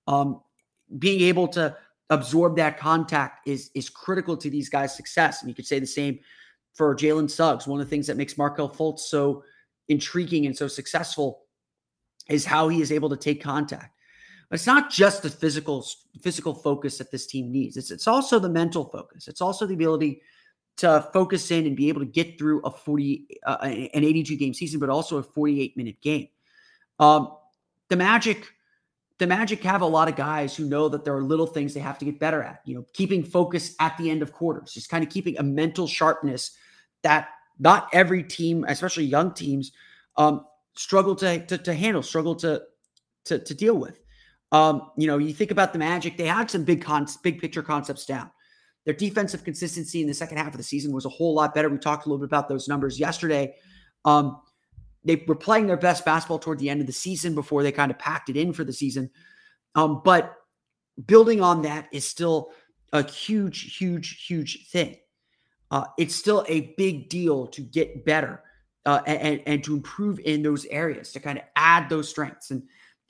Um, 0.06 0.40
being 0.98 1.20
able 1.22 1.48
to 1.48 1.76
absorb 2.10 2.56
that 2.56 2.78
contact 2.78 3.48
is 3.48 3.70
is 3.74 3.88
critical 3.88 4.36
to 4.36 4.50
these 4.50 4.68
guys' 4.68 4.96
success. 4.96 5.42
And 5.42 5.48
you 5.48 5.54
could 5.54 5.66
say 5.66 5.80
the 5.80 5.86
same 5.86 6.20
for 6.74 6.94
Jalen 6.94 7.30
Suggs. 7.30 7.66
One 7.66 7.80
of 7.80 7.86
the 7.86 7.90
things 7.90 8.06
that 8.06 8.16
makes 8.16 8.38
Markelle 8.38 8.70
Fultz 8.70 9.00
so 9.00 9.44
intriguing 9.88 10.46
and 10.46 10.56
so 10.56 10.68
successful 10.68 11.42
is 12.28 12.44
how 12.44 12.68
he 12.68 12.80
is 12.80 12.92
able 12.92 13.10
to 13.10 13.16
take 13.16 13.42
contact. 13.42 13.94
But 14.48 14.54
it's 14.54 14.66
not 14.66 14.90
just 14.90 15.22
the 15.22 15.30
physical 15.30 15.86
physical 16.20 16.54
focus 16.54 16.98
that 16.98 17.10
this 17.10 17.26
team 17.26 17.52
needs. 17.52 17.76
It's 17.76 17.90
it's 17.90 18.08
also 18.08 18.38
the 18.38 18.48
mental 18.48 18.84
focus. 18.86 19.28
It's 19.28 19.40
also 19.40 19.66
the 19.66 19.74
ability 19.74 20.22
to 20.78 21.08
focus 21.12 21.50
in 21.50 21.66
and 21.66 21.76
be 21.76 21.88
able 21.88 22.00
to 22.00 22.06
get 22.06 22.38
through 22.38 22.60
a 22.62 22.70
40 22.70 23.26
uh, 23.46 23.58
an 23.62 24.04
82 24.04 24.36
game 24.36 24.54
season, 24.54 24.80
but 24.80 24.88
also 24.88 25.18
a 25.18 25.22
48 25.22 25.76
minute 25.76 26.00
game. 26.00 26.28
Um, 26.98 27.36
the 27.88 27.96
Magic 27.96 28.48
the 29.20 29.26
Magic 29.26 29.62
have 29.62 29.82
a 29.82 29.86
lot 29.86 30.08
of 30.08 30.16
guys 30.16 30.56
who 30.56 30.64
know 30.64 30.88
that 30.88 31.04
there 31.04 31.14
are 31.14 31.22
little 31.22 31.46
things 31.46 31.74
they 31.74 31.80
have 31.80 31.98
to 31.98 32.06
get 32.06 32.18
better 32.18 32.42
at. 32.42 32.62
You 32.64 32.74
know, 32.74 32.86
keeping 32.94 33.22
focus 33.22 33.76
at 33.78 33.96
the 33.98 34.10
end 34.10 34.22
of 34.22 34.32
quarters, 34.32 34.72
just 34.72 34.88
kind 34.88 35.04
of 35.04 35.10
keeping 35.10 35.38
a 35.38 35.42
mental 35.42 35.86
sharpness 35.86 36.52
that 37.02 37.28
not 37.58 37.90
every 37.92 38.22
team, 38.24 38.64
especially 38.66 39.04
young 39.04 39.34
teams, 39.34 39.72
um, 40.16 40.46
struggle 40.74 41.14
to, 41.16 41.44
to, 41.46 41.58
to 41.58 41.74
handle, 41.74 42.02
struggle 42.02 42.34
to 42.36 42.62
to, 43.26 43.38
to 43.38 43.54
deal 43.54 43.76
with. 43.76 44.00
Um, 44.52 44.90
you 44.96 45.06
know, 45.06 45.18
you 45.18 45.34
think 45.34 45.50
about 45.50 45.74
the 45.74 45.78
Magic; 45.78 46.16
they 46.16 46.26
had 46.26 46.50
some 46.50 46.64
big 46.64 46.82
con- 46.82 47.06
big 47.22 47.42
picture 47.42 47.62
concepts 47.62 48.06
down. 48.06 48.30
Their 48.86 48.94
defensive 48.94 49.44
consistency 49.44 50.00
in 50.00 50.06
the 50.06 50.14
second 50.14 50.38
half 50.38 50.48
of 50.48 50.56
the 50.56 50.62
season 50.62 50.94
was 50.94 51.04
a 51.04 51.10
whole 51.10 51.34
lot 51.34 51.54
better. 51.54 51.68
We 51.68 51.76
talked 51.76 52.06
a 52.06 52.08
little 52.08 52.26
bit 52.26 52.30
about 52.30 52.48
those 52.48 52.68
numbers 52.68 52.98
yesterday. 52.98 53.54
Um, 54.06 54.40
they 55.04 55.24
were 55.26 55.34
playing 55.34 55.66
their 55.66 55.76
best 55.76 56.04
basketball 56.04 56.38
toward 56.38 56.58
the 56.58 56.70
end 56.70 56.80
of 56.80 56.86
the 56.86 56.92
season 56.92 57.34
before 57.34 57.62
they 57.62 57.72
kind 57.72 57.90
of 57.90 57.98
packed 57.98 58.28
it 58.28 58.36
in 58.36 58.52
for 58.52 58.64
the 58.64 58.72
season. 58.72 59.10
Um, 59.74 60.02
but 60.04 60.36
building 61.06 61.40
on 61.40 61.62
that 61.62 61.88
is 61.92 62.04
still 62.04 62.50
a 62.92 63.08
huge, 63.08 63.76
huge, 63.76 64.24
huge 64.26 64.68
thing. 64.68 64.96
Uh, 65.70 65.84
it's 65.98 66.14
still 66.14 66.44
a 66.48 66.74
big 66.76 67.08
deal 67.08 67.46
to 67.46 67.62
get 67.62 68.04
better 68.04 68.42
uh, 68.84 69.00
and, 69.06 69.40
and 69.46 69.64
to 69.64 69.74
improve 69.74 70.18
in 70.20 70.42
those 70.42 70.66
areas, 70.66 71.12
to 71.12 71.20
kind 71.20 71.38
of 71.38 71.44
add 71.54 71.88
those 71.88 72.08
strengths. 72.08 72.50
And 72.50 72.64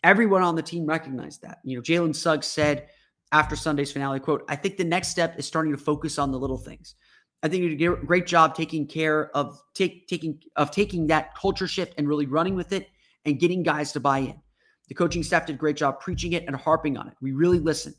everyone 0.05 0.43
on 0.43 0.55
the 0.55 0.63
team 0.63 0.85
recognized 0.87 1.43
that. 1.43 1.59
You 1.65 1.77
know, 1.77 1.83
Jalen 1.83 2.15
Suggs 2.15 2.47
said 2.47 2.89
after 3.33 3.57
Sunday's 3.57 3.93
finale, 3.93 4.21
quote, 4.21 4.45
I 4.49 4.57
think 4.57 4.77
the 4.77 4.85
next 4.85 5.09
step 5.09 5.39
is 5.39 5.47
starting 5.47 5.73
to 5.73 5.79
focus 5.79 6.19
on 6.19 6.33
the 6.33 6.39
little 6.39 6.59
things. 6.59 6.97
I 7.43 7.49
think 7.49 7.63
you 7.63 7.75
did 7.75 7.91
a 7.91 7.97
great 8.05 8.27
job 8.27 8.55
taking 8.55 8.87
care 8.87 9.35
of 9.37 9.61
take, 9.75 10.07
taking 10.09 10.43
of 10.57 10.71
taking 10.71 11.07
that 11.07 11.35
culture 11.35 11.67
shift 11.67 11.95
and 11.97 12.07
really 12.07 12.27
running 12.27 12.55
with 12.55 12.73
it 12.73 12.89
and 13.25 13.41
getting 13.41 13.63
guys 13.63 13.93
to 13.93 14.01
buy 14.01 14.19
in. 14.19 14.41
The 14.89 14.95
coaching 14.95 15.23
staff 15.23 15.47
did 15.47 15.57
a 15.57 15.59
great 15.59 15.77
job 15.77 16.01
preaching 16.01 16.33
it 16.33 16.45
and 16.47 16.57
harping 16.57 16.97
on 16.97 17.09
it. 17.09 17.15
We 17.21 17.33
really 17.33 17.59
listened. 17.59 17.95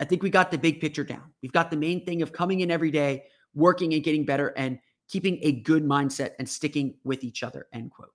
I 0.00 0.04
think 0.04 0.22
we 0.22 0.30
got 0.30 0.50
the 0.50 0.58
big 0.58 0.80
picture 0.80 1.04
down. 1.04 1.32
We've 1.42 1.52
got 1.52 1.70
the 1.70 1.76
main 1.76 2.04
thing 2.04 2.22
of 2.22 2.32
coming 2.32 2.60
in 2.60 2.70
every 2.70 2.90
day, 2.90 3.24
working 3.54 3.92
and 3.92 4.02
getting 4.02 4.24
better, 4.24 4.48
and 4.56 4.78
keeping 5.08 5.38
a 5.42 5.60
good 5.60 5.84
mindset 5.84 6.30
and 6.38 6.48
sticking 6.48 6.94
with 7.04 7.22
each 7.22 7.42
other. 7.42 7.66
End 7.72 7.90
quote. 7.90 8.12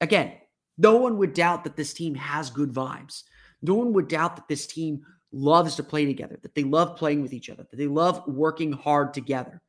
Again, 0.00 0.34
no 0.78 0.96
one 0.96 1.16
would 1.18 1.34
doubt 1.34 1.64
that 1.64 1.76
this 1.76 1.92
team 1.92 2.14
has 2.14 2.50
good 2.50 2.72
vibes. 2.72 3.24
No 3.62 3.74
one 3.74 3.92
would 3.94 4.08
doubt 4.08 4.36
that 4.36 4.48
this 4.48 4.66
team 4.66 5.02
loves 5.32 5.74
to 5.76 5.82
play 5.82 6.06
together, 6.06 6.38
that 6.42 6.54
they 6.54 6.64
love 6.64 6.96
playing 6.96 7.22
with 7.22 7.32
each 7.32 7.50
other, 7.50 7.66
that 7.70 7.76
they 7.76 7.86
love 7.86 8.22
working 8.28 8.72
hard 8.72 9.12
together. 9.12 9.60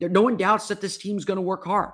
No 0.00 0.22
one 0.22 0.36
doubts 0.36 0.68
that 0.68 0.80
this 0.80 0.96
team's 0.96 1.24
going 1.24 1.36
to 1.36 1.42
work 1.42 1.64
hard. 1.64 1.92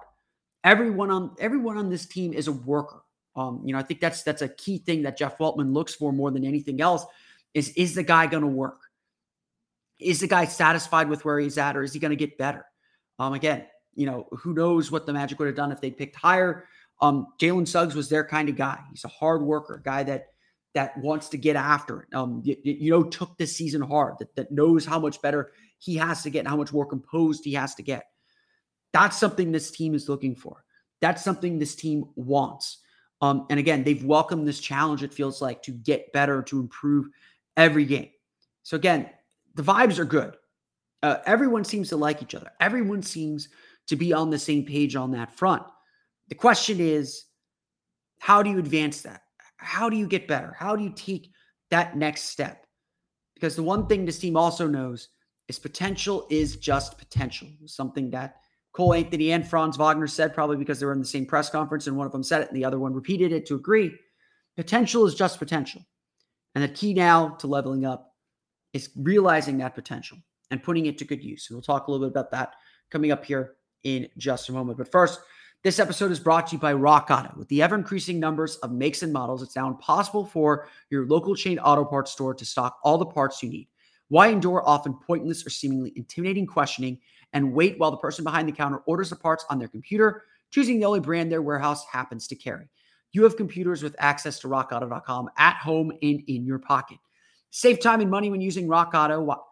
Everyone 0.64 1.10
on 1.10 1.34
everyone 1.38 1.76
on 1.76 1.90
this 1.90 2.06
team 2.06 2.32
is 2.32 2.48
a 2.48 2.52
worker. 2.52 3.02
Um, 3.34 3.62
you 3.64 3.72
know, 3.72 3.78
I 3.78 3.82
think 3.82 4.00
that's 4.00 4.22
that's 4.22 4.42
a 4.42 4.48
key 4.48 4.78
thing 4.78 5.02
that 5.02 5.18
Jeff 5.18 5.38
Weltman 5.38 5.72
looks 5.72 5.94
for 5.94 6.12
more 6.12 6.30
than 6.30 6.44
anything 6.44 6.80
else. 6.80 7.04
Is 7.54 7.70
is 7.70 7.94
the 7.94 8.02
guy 8.02 8.26
going 8.26 8.42
to 8.42 8.48
work? 8.48 8.80
Is 9.98 10.20
the 10.20 10.28
guy 10.28 10.44
satisfied 10.44 11.08
with 11.08 11.24
where 11.24 11.38
he's 11.38 11.58
at, 11.58 11.76
or 11.76 11.82
is 11.82 11.92
he 11.92 11.98
going 11.98 12.10
to 12.10 12.16
get 12.16 12.38
better? 12.38 12.64
Um, 13.18 13.32
again, 13.32 13.64
you 13.94 14.06
know, 14.06 14.26
who 14.30 14.54
knows 14.54 14.92
what 14.92 15.06
the 15.06 15.12
Magic 15.12 15.38
would 15.38 15.46
have 15.46 15.56
done 15.56 15.72
if 15.72 15.80
they 15.80 15.90
picked 15.90 16.16
higher. 16.16 16.66
Um, 17.00 17.28
Jalen 17.40 17.66
Suggs 17.66 17.94
was 17.94 18.08
their 18.08 18.24
kind 18.24 18.48
of 18.48 18.56
guy. 18.56 18.78
He's 18.90 19.04
a 19.04 19.08
hard 19.08 19.42
worker, 19.42 19.74
a 19.74 19.82
guy 19.82 20.02
that 20.04 20.26
that 20.76 20.96
wants 20.98 21.30
to 21.30 21.38
get 21.38 21.56
after 21.56 22.02
it. 22.02 22.14
Um, 22.14 22.42
you, 22.44 22.54
you 22.62 22.90
know, 22.90 23.02
took 23.02 23.38
this 23.38 23.56
season 23.56 23.80
hard, 23.80 24.18
that, 24.18 24.36
that 24.36 24.52
knows 24.52 24.84
how 24.84 25.00
much 25.00 25.22
better 25.22 25.52
he 25.78 25.96
has 25.96 26.22
to 26.22 26.30
get 26.30 26.40
and 26.40 26.48
how 26.48 26.56
much 26.56 26.72
more 26.72 26.84
composed 26.84 27.44
he 27.44 27.54
has 27.54 27.74
to 27.76 27.82
get. 27.82 28.04
That's 28.92 29.16
something 29.16 29.50
this 29.50 29.70
team 29.70 29.94
is 29.94 30.08
looking 30.08 30.36
for. 30.36 30.64
That's 31.00 31.24
something 31.24 31.58
this 31.58 31.74
team 31.74 32.04
wants. 32.14 32.78
Um, 33.22 33.46
and 33.48 33.58
again, 33.58 33.84
they've 33.84 34.04
welcomed 34.04 34.46
this 34.46 34.60
challenge, 34.60 35.02
it 35.02 35.14
feels 35.14 35.40
like, 35.40 35.62
to 35.62 35.70
get 35.70 36.12
better, 36.12 36.42
to 36.42 36.60
improve 36.60 37.08
every 37.56 37.86
game. 37.86 38.10
So 38.62 38.76
again, 38.76 39.08
the 39.54 39.62
vibes 39.62 39.98
are 39.98 40.04
good. 40.04 40.36
Uh, 41.02 41.18
everyone 41.24 41.64
seems 41.64 41.88
to 41.88 41.96
like 41.96 42.22
each 42.22 42.34
other. 42.34 42.50
Everyone 42.60 43.02
seems 43.02 43.48
to 43.86 43.96
be 43.96 44.12
on 44.12 44.28
the 44.28 44.38
same 44.38 44.66
page 44.66 44.94
on 44.94 45.10
that 45.12 45.34
front. 45.34 45.62
The 46.28 46.34
question 46.34 46.80
is, 46.80 47.24
how 48.18 48.42
do 48.42 48.50
you 48.50 48.58
advance 48.58 49.02
that? 49.02 49.22
How 49.56 49.88
do 49.88 49.96
you 49.96 50.06
get 50.06 50.28
better? 50.28 50.54
How 50.58 50.76
do 50.76 50.82
you 50.82 50.90
take 50.90 51.30
that 51.70 51.96
next 51.96 52.24
step? 52.24 52.66
Because 53.34 53.56
the 53.56 53.62
one 53.62 53.86
thing 53.86 54.04
this 54.04 54.18
team 54.18 54.36
also 54.36 54.66
knows 54.66 55.08
is 55.48 55.58
potential 55.58 56.26
is 56.30 56.56
just 56.56 56.98
potential. 56.98 57.48
Something 57.66 58.10
that 58.10 58.36
Cole 58.72 58.94
Anthony 58.94 59.32
and 59.32 59.46
Franz 59.46 59.76
Wagner 59.76 60.06
said, 60.06 60.34
probably 60.34 60.56
because 60.56 60.78
they 60.78 60.86
were 60.86 60.92
in 60.92 60.98
the 60.98 61.06
same 61.06 61.26
press 61.26 61.48
conference, 61.48 61.86
and 61.86 61.96
one 61.96 62.06
of 62.06 62.12
them 62.12 62.22
said 62.22 62.42
it, 62.42 62.48
and 62.48 62.56
the 62.56 62.64
other 62.64 62.78
one 62.78 62.92
repeated 62.92 63.32
it 63.32 63.46
to 63.46 63.54
agree. 63.54 63.94
Potential 64.56 65.06
is 65.06 65.14
just 65.14 65.38
potential. 65.38 65.82
And 66.54 66.64
the 66.64 66.68
key 66.68 66.94
now 66.94 67.30
to 67.40 67.46
leveling 67.46 67.84
up 67.84 68.14
is 68.72 68.90
realizing 68.96 69.58
that 69.58 69.74
potential 69.74 70.18
and 70.50 70.62
putting 70.62 70.86
it 70.86 70.98
to 70.98 71.04
good 71.04 71.22
use. 71.22 71.48
And 71.48 71.56
we'll 71.56 71.62
talk 71.62 71.86
a 71.86 71.90
little 71.90 72.06
bit 72.06 72.12
about 72.12 72.30
that 72.30 72.54
coming 72.90 73.12
up 73.12 73.24
here 73.24 73.54
in 73.84 74.08
just 74.18 74.48
a 74.48 74.52
moment. 74.52 74.78
But 74.78 74.90
first, 74.90 75.20
this 75.66 75.80
episode 75.80 76.12
is 76.12 76.20
brought 76.20 76.46
to 76.46 76.52
you 76.52 76.60
by 76.60 76.72
Rock 76.72 77.08
Auto. 77.10 77.34
With 77.36 77.48
the 77.48 77.60
ever 77.60 77.74
increasing 77.74 78.20
numbers 78.20 78.54
of 78.58 78.70
makes 78.70 79.02
and 79.02 79.12
models, 79.12 79.42
it's 79.42 79.56
now 79.56 79.66
impossible 79.66 80.24
for 80.24 80.68
your 80.90 81.06
local 81.06 81.34
chain 81.34 81.58
auto 81.58 81.84
parts 81.84 82.12
store 82.12 82.34
to 82.34 82.44
stock 82.44 82.78
all 82.84 82.98
the 82.98 83.04
parts 83.04 83.42
you 83.42 83.48
need. 83.48 83.66
Why 84.06 84.28
endure 84.28 84.62
often 84.64 84.94
pointless 84.94 85.44
or 85.44 85.50
seemingly 85.50 85.92
intimidating 85.96 86.46
questioning 86.46 87.00
and 87.32 87.52
wait 87.52 87.80
while 87.80 87.90
the 87.90 87.96
person 87.96 88.22
behind 88.22 88.46
the 88.46 88.52
counter 88.52 88.78
orders 88.86 89.10
the 89.10 89.16
parts 89.16 89.44
on 89.50 89.58
their 89.58 89.66
computer, 89.66 90.22
choosing 90.52 90.78
the 90.78 90.84
only 90.84 91.00
brand 91.00 91.32
their 91.32 91.42
warehouse 91.42 91.84
happens 91.86 92.28
to 92.28 92.36
carry? 92.36 92.68
You 93.10 93.24
have 93.24 93.36
computers 93.36 93.82
with 93.82 93.96
access 93.98 94.38
to 94.38 94.48
rockauto.com 94.48 95.30
at 95.36 95.56
home 95.56 95.90
and 96.00 96.22
in 96.28 96.44
your 96.44 96.60
pocket. 96.60 96.98
Save 97.50 97.80
time 97.80 98.00
and 98.00 98.08
money 98.08 98.30
when 98.30 98.40
using 98.40 98.68
Rock 98.68 98.92
Auto. 98.94 99.42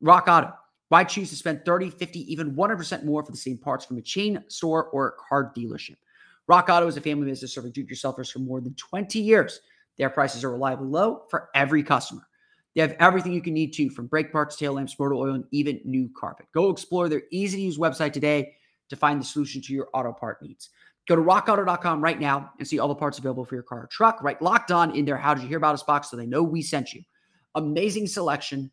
Rock 0.00 0.24
Auto. 0.26 0.54
Why 0.90 1.04
choose 1.04 1.30
to 1.30 1.36
spend 1.36 1.64
30, 1.64 1.90
50, 1.90 2.32
even 2.32 2.56
100% 2.56 3.04
more 3.04 3.24
for 3.24 3.30
the 3.30 3.38
same 3.38 3.56
parts 3.56 3.84
from 3.84 3.96
a 3.98 4.02
chain 4.02 4.42
store 4.48 4.86
or 4.86 5.06
a 5.06 5.12
car 5.12 5.52
dealership? 5.56 5.94
Rock 6.48 6.68
Auto 6.68 6.88
is 6.88 6.96
a 6.96 7.00
family 7.00 7.26
business 7.26 7.54
serving 7.54 7.70
do-it-yourselfers 7.70 8.32
for 8.32 8.40
more 8.40 8.60
than 8.60 8.74
20 8.74 9.20
years. 9.20 9.60
Their 9.98 10.10
prices 10.10 10.42
are 10.42 10.50
reliably 10.50 10.88
low 10.88 11.26
for 11.30 11.48
every 11.54 11.84
customer. 11.84 12.26
They 12.74 12.80
have 12.80 12.96
everything 12.98 13.32
you 13.32 13.40
can 13.40 13.54
need 13.54 13.72
to, 13.74 13.88
from 13.88 14.08
brake 14.08 14.32
parts, 14.32 14.56
tail 14.56 14.72
lamps, 14.72 14.98
motor 14.98 15.14
oil, 15.14 15.34
and 15.34 15.44
even 15.52 15.80
new 15.84 16.10
carpet. 16.18 16.46
Go 16.52 16.70
explore 16.70 17.08
their 17.08 17.22
easy-to-use 17.30 17.78
website 17.78 18.12
today 18.12 18.54
to 18.88 18.96
find 18.96 19.20
the 19.20 19.24
solution 19.24 19.62
to 19.62 19.72
your 19.72 19.90
auto 19.94 20.12
part 20.12 20.42
needs. 20.42 20.70
Go 21.06 21.14
to 21.14 21.22
rockauto.com 21.22 22.02
right 22.02 22.18
now 22.18 22.50
and 22.58 22.66
see 22.66 22.80
all 22.80 22.88
the 22.88 22.96
parts 22.96 23.18
available 23.18 23.44
for 23.44 23.54
your 23.54 23.62
car 23.62 23.82
or 23.82 23.86
truck. 23.86 24.20
Write 24.24 24.42
locked 24.42 24.72
on 24.72 24.96
in 24.96 25.04
their. 25.04 25.16
How 25.16 25.34
did 25.34 25.42
you 25.42 25.48
hear 25.48 25.58
about 25.58 25.74
us 25.74 25.84
box 25.84 26.10
so 26.10 26.16
they 26.16 26.26
know 26.26 26.42
we 26.42 26.62
sent 26.62 26.92
you? 26.92 27.02
Amazing 27.54 28.08
selection 28.08 28.72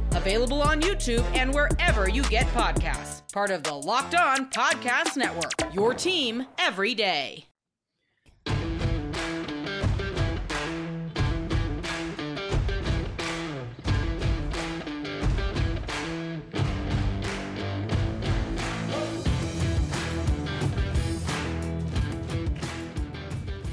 Available 0.13 0.61
on 0.61 0.81
YouTube 0.81 1.23
and 1.35 1.53
wherever 1.53 2.09
you 2.09 2.23
get 2.23 2.45
podcasts. 2.47 3.21
Part 3.31 3.51
of 3.51 3.63
the 3.63 3.73
Locked 3.73 4.15
On 4.15 4.49
Podcast 4.49 5.17
Network. 5.17 5.53
Your 5.73 5.93
team 5.93 6.45
every 6.57 6.93
day. 6.93 7.45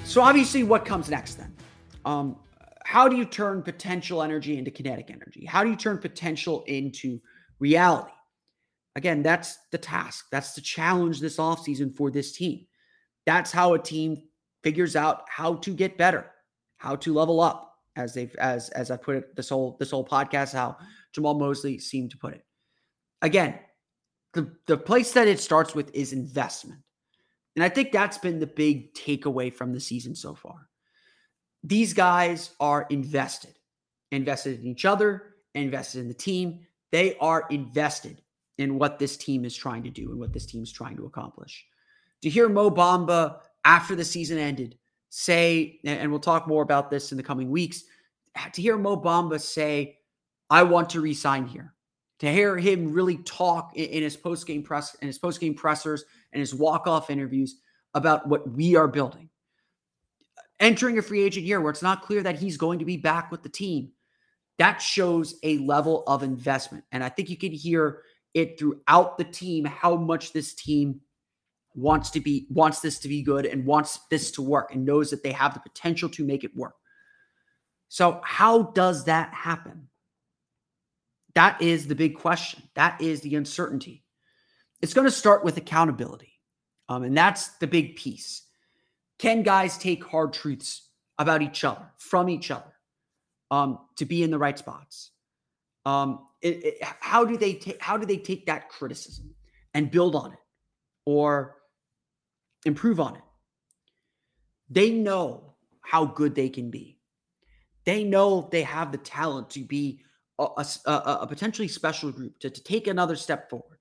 So 0.05 0.23
obviously, 0.23 0.65
what 0.65 0.85
comes 0.87 1.11
next 1.11 1.35
then? 1.35 1.55
Um, 2.05 2.37
how 2.89 3.07
do 3.07 3.17
you 3.17 3.27
turn 3.27 3.61
potential 3.61 4.23
energy 4.23 4.57
into 4.57 4.71
kinetic 4.71 5.11
energy? 5.11 5.45
How 5.45 5.63
do 5.63 5.69
you 5.69 5.77
turn 5.77 5.99
potential 5.99 6.65
into 6.67 7.21
reality? 7.59 8.15
Again, 8.97 9.23
that's 9.23 9.59
the 9.71 9.77
task. 9.77 10.29
That's 10.33 10.55
the 10.55 10.63
challenge 10.63 11.21
this 11.21 11.37
offseason 11.37 11.95
for 11.95 12.11
this 12.11 12.33
team. 12.33 12.67
That's 13.27 13.53
how 13.53 13.75
a 13.75 13.79
team 13.79 14.23
figures 14.63 14.97
out 14.97 15.25
how 15.29 15.57
to 15.57 15.75
get 15.75 15.99
better, 15.99 16.31
how 16.79 16.97
to 16.97 17.13
level 17.13 17.43
up, 17.43 17.75
as 17.95 18.15
they've 18.15 18.35
as 18.37 18.71
as 18.71 18.91
I 18.91 18.97
put 18.97 19.17
it 19.17 19.37
this 19.37 19.51
whole 19.51 19.77
this 19.79 19.91
whole 19.91 20.07
podcast, 20.07 20.55
how 20.55 20.79
Jamahl 21.15 21.39
Mosley 21.39 21.79
seemed 21.79 22.13
to 22.13 22.17
put 22.17 22.33
it. 22.33 22.47
Again, 23.21 23.59
the, 24.33 24.51
the 24.67 24.79
place 24.79 25.13
that 25.13 25.29
it 25.29 25.41
starts 25.41 25.75
with 25.75 25.95
is 25.95 26.15
investment. 26.15 26.81
And 27.55 27.63
I 27.63 27.69
think 27.69 27.93
that's 27.93 28.17
been 28.17 28.39
the 28.39 28.47
big 28.47 28.95
takeaway 28.95 29.53
from 29.53 29.75
the 29.75 29.81
season 29.81 30.15
so 30.15 30.35
far 30.35 30.68
these 31.69 31.93
guys 31.93 32.51
are 32.61 32.87
invested, 32.89 33.59
invested 34.11 34.59
in 34.61 34.67
each 34.67 34.87
other, 34.87 35.35
invested 35.55 36.01
in 36.01 36.09
the 36.09 36.15
team. 36.15 36.61
They 36.91 37.17
are 37.19 37.45
invested 37.51 38.23
in 38.57 38.79
what 38.79 38.99
this 38.99 39.17
team 39.17 39.45
is 39.45 39.55
trying 39.55 39.83
to 39.83 39.91
do 39.91 40.11
and 40.11 40.19
what 40.19 40.33
this 40.33 40.47
team 40.47 40.63
is 40.63 40.73
trying 40.73 40.97
to 40.97 41.05
accomplish. 41.05 41.67
To 42.23 42.31
hear 42.31 42.49
Mo 42.49 42.71
Bamba 42.71 43.41
after 43.65 43.95
the 43.95 44.05
season 44.05 44.39
ended 44.39 44.79
say, 45.11 45.79
and 45.85 46.11
we'll 46.11 46.21
talk 46.21 46.49
more 46.49 46.63
about 46.63 46.91
this 46.91 47.13
in 47.13 47.19
the 47.19 47.23
coming 47.23 47.51
weeks, 47.51 47.85
to 48.53 48.63
hear 48.63 48.79
Mo 48.79 48.97
Bamba 48.97 49.39
say, 49.39 49.99
I 50.49 50.63
want 50.63 50.89
to 50.91 51.03
resign 51.03 51.47
here. 51.47 51.75
To 52.21 52.33
hear 52.33 52.57
him 52.57 52.93
really 52.93 53.19
talk 53.19 53.77
in, 53.77 54.03
his 54.03 54.17
post 54.17 54.47
game 54.47 54.63
press 54.63 54.97
and 55.01 55.07
his 55.07 55.19
post 55.19 55.39
game 55.39 55.55
pressers 55.55 56.05
and 56.33 56.41
his 56.41 56.55
walk 56.55 56.87
off 56.87 57.11
interviews 57.11 57.57
about 57.95 58.27
what 58.27 58.51
we 58.51 58.75
are 58.75 58.89
building 58.89 59.29
entering 60.61 60.99
a 60.99 61.03
free 61.03 61.23
agent 61.23 61.47
year 61.47 61.61
where 61.61 61.71
it's 61.71 61.83
not 61.83 62.03
clear 62.03 62.23
that 62.23 62.39
he's 62.39 62.57
going 62.57 62.79
to 62.79 62.85
be 62.85 62.97
back 62.97 63.31
with 63.31 63.43
the 63.43 63.49
team. 63.49 63.93
That 64.59 64.83
shows 64.83 65.37
a 65.43 65.59
level 65.59 66.03
of 66.07 66.23
investment. 66.23 66.85
And 66.91 67.05
I 67.05 67.09
think 67.09 67.31
you 67.31 67.37
can 67.37 67.53
hear 67.53 68.03
it 68.35 68.59
throughout 68.59 69.19
the 69.19 69.25
team 69.25 69.65
how 69.65 69.97
much 69.97 70.33
this 70.33 70.55
team 70.55 71.01
wants 71.75 72.11
to 72.11 72.21
be 72.21 72.47
wants 72.51 72.81
this 72.81 72.99
to 72.99 73.09
be 73.09 73.23
good 73.23 73.47
and 73.47 73.65
wants 73.65 74.01
this 74.11 74.33
to 74.33 74.43
work 74.43 74.75
and 74.75 74.85
knows 74.85 75.11
that 75.11 75.23
they 75.23 75.33
have 75.33 75.55
the 75.55 75.61
potential 75.61 76.09
to 76.09 76.25
make 76.25 76.43
it 76.43 76.57
work. 76.57 76.75
So 77.89 78.21
how 78.25 78.65
does 78.65 79.05
that 79.05 79.33
happen? 79.33 79.89
That 81.35 81.63
is 81.63 81.87
the 81.87 81.95
big 81.95 82.19
question. 82.19 82.65
That 82.75 83.01
is 83.01 83.21
the 83.21 83.37
uncertainty. 83.37 84.05
It's 84.83 84.95
going 84.95 85.07
to 85.07 85.11
start 85.11 85.45
with 85.45 85.57
accountability. 85.57 86.33
Um, 86.89 87.03
and 87.05 87.17
that's 87.17 87.49
the 87.59 87.67
big 87.67 87.97
piece. 87.97 88.43
Can 89.19 89.43
guys 89.43 89.79
take 89.79 90.05
hard 90.05 90.33
truths 90.33 90.89
about 91.19 91.43
each 91.43 91.65
other, 91.65 91.91
from 91.99 92.29
each 92.29 92.51
other, 92.51 92.73
um, 93.51 93.81
to 93.97 94.05
be 94.05 94.23
in 94.23 94.31
the 94.31 94.39
right 94.39 94.59
spots? 94.59 95.11
Um, 95.85 96.27
it, 96.41 96.65
it, 96.65 96.75
how 97.01 97.25
do 97.25 97.37
they 97.37 97.55
take 97.55 97.83
how 97.83 97.97
do 97.97 98.07
they 98.07 98.19
take 98.19 98.47
that 98.47 98.69
criticism 98.69 99.35
and 99.75 99.91
build 99.91 100.15
on 100.15 100.33
it 100.33 100.39
or 101.05 101.57
improve 102.65 103.01
on 103.01 103.17
it? 103.17 103.23
They 104.71 104.91
know 104.91 105.55
how 105.81 106.05
good 106.05 106.35
they 106.35 106.49
can 106.49 106.71
be. 106.71 106.99
They 107.85 108.05
know 108.05 108.49
they 108.53 108.63
have 108.63 108.93
the 108.93 108.99
talent 108.99 109.51
to 109.51 109.61
be 109.61 110.03
a, 110.39 110.65
a, 110.87 111.19
a 111.23 111.27
potentially 111.27 111.69
special 111.69 112.13
group 112.13 112.39
to, 112.41 112.51
to 112.51 112.63
take 112.63 112.87
another 112.87 113.17
step 113.17 113.49
forward. 113.51 113.79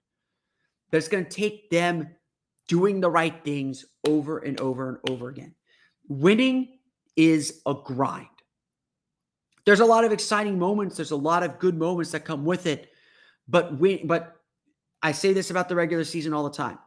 It's 0.92 1.10
going 1.10 1.26
to 1.26 1.30
take 1.30 1.70
them 1.70 2.10
doing 2.68 3.00
the 3.00 3.10
right 3.10 3.44
things 3.44 3.86
over 4.06 4.40
and 4.40 4.60
over 4.60 4.90
and 4.90 4.98
over 5.10 5.30
again. 5.30 5.56
Winning 6.08 6.80
is 7.16 7.62
a 7.66 7.74
grind. 7.74 8.28
There's 9.66 9.80
a 9.82 9.86
lot 9.86 10.06
of 10.06 10.12
exciting 10.12 10.58
moments, 10.58 10.96
there's 10.96 11.12
a 11.12 11.16
lot 11.16 11.44
of 11.44 11.60
good 11.60 11.78
moments 11.78 12.12
that 12.12 12.22
come 12.22 12.46
with 12.46 12.68
it. 12.68 12.90
But 13.50 13.78
win, 13.80 14.08
but 14.08 14.38
I 15.02 15.12
say 15.12 15.34
this 15.34 15.52
about 15.52 15.70
the 15.70 15.76
regular 15.76 16.04
season 16.04 16.34
all 16.34 16.44
the 16.44 16.50
time. 16.50 16.80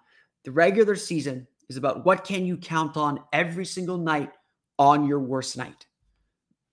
The 0.45 0.53
regular 0.53 0.97
season 0.97 1.47
is 1.69 1.77
about 1.77 2.05
what 2.05 2.25
can 2.25 2.45
you 2.45 2.57
count 2.57 2.97
on 2.97 3.21
every 3.33 3.65
single 3.65 3.99
night 3.99 4.33
on 4.79 5.07
your 5.07 5.21
worst 5.21 5.57
night. 5.57 5.87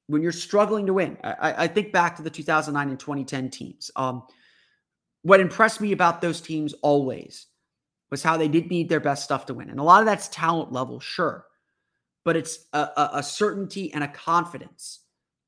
When 0.07 0.21
you're 0.21 0.31
struggling 0.31 0.85
to 0.85 0.93
win, 0.93 1.17
I, 1.23 1.65
I 1.65 1.67
think 1.67 1.91
back 1.91 2.15
to 2.15 2.21
the 2.21 2.29
2009 2.29 2.89
and 2.89 2.99
2010 2.99 3.49
teams. 3.49 3.91
Um, 3.97 4.23
what 5.23 5.41
impressed 5.41 5.81
me 5.81 5.91
about 5.91 6.21
those 6.21 6.39
teams 6.39 6.73
always 6.81 7.47
was 8.09 8.23
how 8.23 8.37
they 8.37 8.47
did 8.47 8.69
need 8.69 8.89
their 8.89 8.99
best 8.99 9.23
stuff 9.23 9.45
to 9.47 9.53
win. 9.53 9.69
And 9.69 9.79
a 9.79 9.83
lot 9.83 10.01
of 10.01 10.05
that's 10.05 10.27
talent 10.29 10.71
level, 10.71 10.99
sure, 10.99 11.45
but 12.23 12.35
it's 12.35 12.65
a, 12.73 13.09
a, 13.13 13.23
certainty 13.23 13.93
and 13.93 14.03
a 14.03 14.07
confidence 14.07 15.01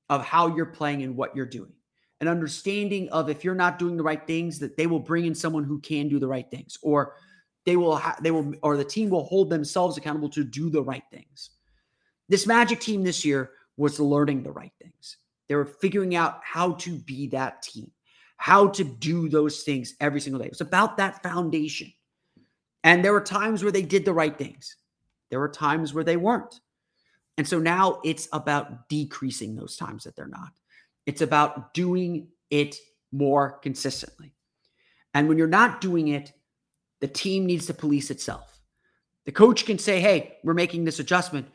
of 0.09 0.25
how 0.25 0.55
you're 0.55 0.65
playing 0.65 1.03
and 1.03 1.15
what 1.15 1.35
you're 1.35 1.45
doing. 1.45 1.71
An 2.21 2.27
understanding 2.27 3.09
of 3.09 3.29
if 3.29 3.43
you're 3.43 3.55
not 3.55 3.79
doing 3.79 3.95
the 3.95 4.03
right 4.03 4.25
things, 4.27 4.59
that 4.59 4.75
they 4.75 4.87
will 4.87 4.99
bring 4.99 5.25
in 5.25 5.35
someone 5.35 5.63
who 5.63 5.79
can 5.79 6.09
do 6.09 6.19
the 6.19 6.27
right 6.27 6.49
things, 6.51 6.77
or 6.81 7.15
they 7.65 7.77
will 7.77 7.95
ha- 7.95 8.17
they 8.21 8.31
will 8.31 8.53
or 8.61 8.75
the 8.75 8.83
team 8.83 9.09
will 9.09 9.23
hold 9.23 9.49
themselves 9.49 9.97
accountable 9.97 10.29
to 10.29 10.43
do 10.43 10.69
the 10.69 10.83
right 10.83 11.03
things. 11.11 11.51
This 12.27 12.45
Magic 12.45 12.79
team 12.79 13.03
this 13.03 13.23
year 13.23 13.51
was 13.77 13.99
learning 13.99 14.43
the 14.43 14.51
right 14.51 14.73
things. 14.81 15.17
They 15.47 15.55
were 15.55 15.65
figuring 15.65 16.15
out 16.15 16.41
how 16.43 16.73
to 16.73 16.95
be 16.97 17.27
that 17.27 17.61
team, 17.61 17.91
how 18.37 18.67
to 18.67 18.83
do 18.83 19.29
those 19.29 19.63
things 19.63 19.95
every 19.99 20.21
single 20.21 20.39
day. 20.39 20.45
It 20.45 20.51
was 20.51 20.61
about 20.61 20.97
that 20.97 21.23
foundation. 21.23 21.91
And 22.83 23.03
there 23.03 23.13
were 23.13 23.21
times 23.21 23.63
where 23.63 23.71
they 23.71 23.81
did 23.81 24.05
the 24.05 24.13
right 24.13 24.37
things. 24.37 24.75
There 25.29 25.39
were 25.39 25.49
times 25.49 25.93
where 25.93 26.03
they 26.03 26.17
weren't. 26.17 26.59
And 27.37 27.47
so 27.47 27.59
now 27.59 28.01
it's 28.03 28.27
about 28.33 28.89
decreasing 28.89 29.55
those 29.55 29.77
times 29.77 30.03
that 30.03 30.15
they're 30.15 30.27
not. 30.27 30.51
It's 31.05 31.21
about 31.21 31.73
doing 31.73 32.27
it 32.49 32.75
more 33.11 33.59
consistently. 33.59 34.33
And 35.13 35.27
when 35.27 35.37
you're 35.37 35.47
not 35.47 35.81
doing 35.81 36.09
it, 36.09 36.33
the 37.01 37.07
team 37.07 37.45
needs 37.45 37.65
to 37.67 37.73
police 37.73 38.11
itself. 38.11 38.59
The 39.25 39.31
coach 39.31 39.65
can 39.65 39.79
say, 39.79 40.01
hey, 40.01 40.37
we're 40.43 40.53
making 40.53 40.85
this 40.85 40.99
adjustment, 40.99 41.47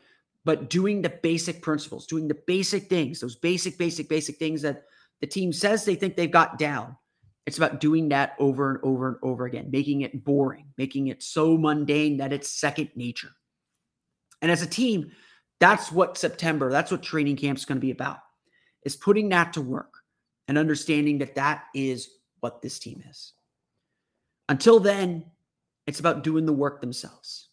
but 0.43 0.69
doing 0.69 1.01
the 1.01 1.09
basic 1.09 1.61
principles, 1.61 2.07
doing 2.07 2.27
the 2.27 2.37
basic 2.47 2.89
things, 2.89 3.19
those 3.19 3.35
basic, 3.35 3.77
basic, 3.77 4.09
basic 4.09 4.37
things 4.37 4.61
that 4.61 4.83
the 5.21 5.27
team 5.27 5.53
says 5.53 5.85
they 5.85 5.95
think 5.95 6.15
they've 6.15 6.31
got 6.31 6.57
down. 6.57 6.95
It's 7.45 7.57
about 7.57 7.79
doing 7.79 8.09
that 8.09 8.35
over 8.39 8.71
and 8.71 8.79
over 8.83 9.07
and 9.07 9.17
over 9.21 9.45
again, 9.45 9.69
making 9.69 10.01
it 10.01 10.23
boring, 10.23 10.65
making 10.77 11.07
it 11.07 11.21
so 11.21 11.57
mundane 11.57 12.17
that 12.17 12.33
it's 12.33 12.49
second 12.49 12.89
nature. 12.95 13.31
And 14.41 14.51
as 14.51 14.61
a 14.61 14.67
team, 14.67 15.11
that's 15.59 15.91
what 15.91 16.17
September, 16.17 16.71
that's 16.71 16.91
what 16.91 17.03
training 17.03 17.37
camp 17.37 17.57
is 17.57 17.65
going 17.65 17.77
to 17.77 17.85
be 17.85 17.91
about, 17.91 18.17
is 18.83 18.95
putting 18.95 19.29
that 19.29 19.53
to 19.53 19.61
work 19.61 19.93
and 20.47 20.57
understanding 20.57 21.19
that 21.19 21.35
that 21.35 21.65
is 21.73 22.09
what 22.39 22.61
this 22.61 22.79
team 22.79 23.03
is. 23.09 23.33
Until 24.49 24.79
then, 24.79 25.25
it's 25.87 25.99
about 25.99 26.23
doing 26.23 26.45
the 26.45 26.53
work 26.53 26.81
themselves. 26.81 27.49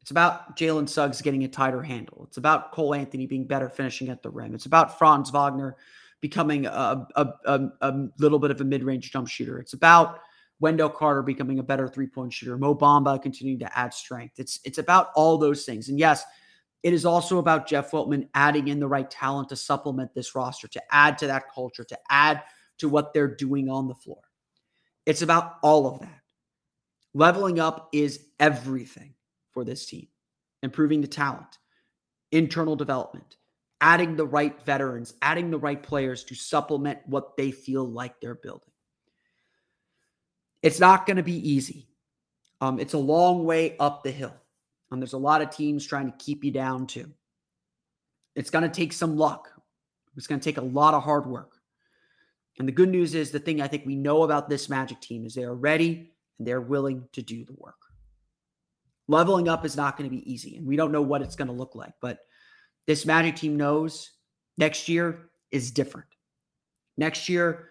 It's 0.00 0.10
about 0.10 0.56
Jalen 0.56 0.88
Suggs 0.88 1.20
getting 1.20 1.44
a 1.44 1.48
tighter 1.48 1.82
handle. 1.82 2.24
It's 2.26 2.36
about 2.36 2.72
Cole 2.72 2.94
Anthony 2.94 3.26
being 3.26 3.46
better 3.46 3.68
finishing 3.68 4.08
at 4.08 4.22
the 4.22 4.30
rim. 4.30 4.54
It's 4.54 4.66
about 4.66 4.98
Franz 4.98 5.30
Wagner 5.30 5.76
becoming 6.20 6.66
a, 6.66 7.06
a, 7.16 7.28
a, 7.44 7.60
a 7.80 8.08
little 8.18 8.38
bit 8.38 8.50
of 8.50 8.60
a 8.60 8.64
mid 8.64 8.82
range 8.82 9.12
jump 9.12 9.28
shooter. 9.28 9.58
It's 9.58 9.74
about 9.74 10.20
Wendell 10.60 10.90
Carter 10.90 11.22
becoming 11.22 11.58
a 11.58 11.62
better 11.62 11.88
three 11.88 12.06
point 12.06 12.32
shooter. 12.32 12.56
Mo 12.56 12.74
Bamba 12.74 13.20
continuing 13.20 13.58
to 13.60 13.78
add 13.78 13.92
strength. 13.92 14.38
It's 14.38 14.60
it's 14.64 14.78
about 14.78 15.08
all 15.14 15.38
those 15.38 15.64
things. 15.64 15.88
And 15.88 15.98
yes, 15.98 16.24
it 16.82 16.92
is 16.92 17.04
also 17.04 17.38
about 17.38 17.66
Jeff 17.66 17.90
Weltman 17.90 18.28
adding 18.34 18.68
in 18.68 18.80
the 18.80 18.88
right 18.88 19.10
talent 19.10 19.48
to 19.50 19.56
supplement 19.56 20.14
this 20.14 20.34
roster, 20.34 20.68
to 20.68 20.82
add 20.90 21.18
to 21.18 21.26
that 21.26 21.52
culture, 21.52 21.84
to 21.84 21.98
add 22.10 22.42
to 22.78 22.88
what 22.88 23.12
they're 23.12 23.34
doing 23.34 23.68
on 23.68 23.88
the 23.88 23.94
floor. 23.94 24.20
It's 25.04 25.22
about 25.22 25.56
all 25.62 25.86
of 25.86 26.00
that. 26.00 26.20
Leveling 27.14 27.58
up 27.58 27.88
is 27.92 28.20
everything 28.38 29.14
for 29.50 29.64
this 29.64 29.86
team, 29.86 30.08
improving 30.62 31.00
the 31.00 31.06
talent, 31.06 31.58
internal 32.30 32.76
development, 32.76 33.36
adding 33.80 34.16
the 34.16 34.26
right 34.26 34.60
veterans, 34.64 35.14
adding 35.22 35.50
the 35.50 35.58
right 35.58 35.82
players 35.82 36.24
to 36.24 36.34
supplement 36.34 36.98
what 37.06 37.36
they 37.36 37.50
feel 37.50 37.84
like 37.84 38.20
they're 38.20 38.34
building. 38.34 38.70
It's 40.62 40.80
not 40.80 41.06
going 41.06 41.18
to 41.18 41.22
be 41.22 41.48
easy. 41.48 41.88
Um, 42.60 42.80
it's 42.80 42.94
a 42.94 42.98
long 42.98 43.44
way 43.44 43.76
up 43.78 44.02
the 44.02 44.10
hill. 44.10 44.34
And 44.90 45.02
there's 45.02 45.12
a 45.12 45.18
lot 45.18 45.42
of 45.42 45.50
teams 45.50 45.86
trying 45.86 46.10
to 46.10 46.16
keep 46.18 46.44
you 46.44 46.50
down 46.50 46.86
too. 46.86 47.10
It's 48.34 48.50
going 48.50 48.62
to 48.62 48.74
take 48.74 48.92
some 48.92 49.16
luck. 49.16 49.50
It's 50.16 50.26
going 50.26 50.40
to 50.40 50.44
take 50.44 50.58
a 50.58 50.64
lot 50.64 50.94
of 50.94 51.02
hard 51.02 51.26
work. 51.26 51.56
And 52.58 52.66
the 52.66 52.72
good 52.72 52.88
news 52.88 53.14
is 53.14 53.30
the 53.30 53.38
thing 53.38 53.60
I 53.60 53.68
think 53.68 53.84
we 53.84 53.96
know 53.96 54.22
about 54.22 54.48
this 54.48 54.68
Magic 54.68 55.00
team 55.00 55.26
is 55.26 55.34
they 55.34 55.44
are 55.44 55.54
ready 55.54 56.12
and 56.38 56.46
they're 56.46 56.60
willing 56.60 57.06
to 57.12 57.22
do 57.22 57.44
the 57.44 57.52
work. 57.54 57.74
Leveling 59.08 59.48
up 59.48 59.64
is 59.64 59.76
not 59.76 59.96
going 59.96 60.08
to 60.10 60.16
be 60.16 60.30
easy, 60.30 60.56
and 60.56 60.66
we 60.66 60.74
don't 60.74 60.90
know 60.90 61.02
what 61.02 61.22
it's 61.22 61.36
going 61.36 61.46
to 61.46 61.54
look 61.54 61.76
like, 61.76 61.92
but 62.00 62.25
this 62.86 63.06
Magic 63.06 63.36
team 63.36 63.56
knows 63.56 64.12
next 64.58 64.88
year 64.88 65.30
is 65.50 65.70
different. 65.70 66.08
Next 66.96 67.28
year, 67.28 67.70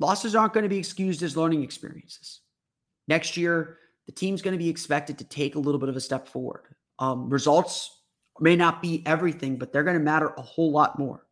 losses 0.00 0.34
aren't 0.34 0.52
going 0.52 0.62
to 0.62 0.68
be 0.68 0.78
excused 0.78 1.22
as 1.22 1.36
learning 1.36 1.62
experiences. 1.62 2.40
Next 3.08 3.36
year, 3.36 3.78
the 4.06 4.12
team's 4.12 4.42
going 4.42 4.52
to 4.52 4.62
be 4.62 4.68
expected 4.68 5.18
to 5.18 5.24
take 5.24 5.54
a 5.54 5.58
little 5.58 5.80
bit 5.80 5.88
of 5.88 5.96
a 5.96 6.00
step 6.00 6.28
forward. 6.28 6.62
Um, 6.98 7.28
results 7.28 8.02
may 8.40 8.56
not 8.56 8.82
be 8.82 9.02
everything, 9.06 9.56
but 9.56 9.72
they're 9.72 9.84
going 9.84 9.98
to 9.98 10.02
matter 10.02 10.34
a 10.36 10.42
whole 10.42 10.70
lot 10.70 10.98
more. 10.98 11.26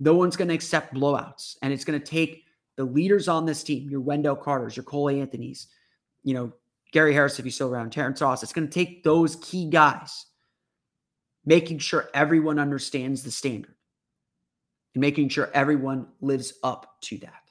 No 0.00 0.14
one's 0.14 0.36
going 0.36 0.48
to 0.48 0.54
accept 0.54 0.94
blowouts, 0.94 1.56
and 1.62 1.72
it's 1.72 1.84
going 1.84 1.98
to 1.98 2.04
take 2.04 2.44
the 2.76 2.84
leaders 2.84 3.28
on 3.28 3.46
this 3.46 3.62
team, 3.62 3.88
your 3.88 4.00
Wendell 4.00 4.36
Carters, 4.36 4.76
your 4.76 4.84
Cole 4.84 5.08
Anthony's, 5.08 5.68
you 6.24 6.34
know, 6.34 6.52
Gary 6.92 7.12
Harris, 7.12 7.38
if 7.38 7.44
he's 7.44 7.54
still 7.54 7.72
around, 7.72 7.90
Terrence 7.90 8.20
Ross. 8.20 8.42
It's 8.42 8.52
going 8.52 8.68
to 8.68 8.72
take 8.72 9.04
those 9.04 9.36
key 9.36 9.68
guys 9.68 10.26
making 11.44 11.78
sure 11.78 12.08
everyone 12.14 12.58
understands 12.58 13.22
the 13.22 13.30
standard 13.30 13.74
and 14.94 15.00
making 15.00 15.28
sure 15.28 15.50
everyone 15.52 16.06
lives 16.20 16.54
up 16.62 17.00
to 17.02 17.18
that. 17.18 17.42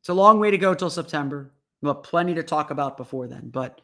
It's 0.00 0.08
a 0.08 0.14
long 0.14 0.38
way 0.38 0.50
to 0.50 0.58
go 0.58 0.74
till 0.74 0.90
September. 0.90 1.52
We'll 1.80 1.94
have 1.94 2.02
plenty 2.02 2.34
to 2.34 2.42
talk 2.42 2.70
about 2.70 2.96
before 2.96 3.26
then, 3.26 3.50
but 3.50 3.80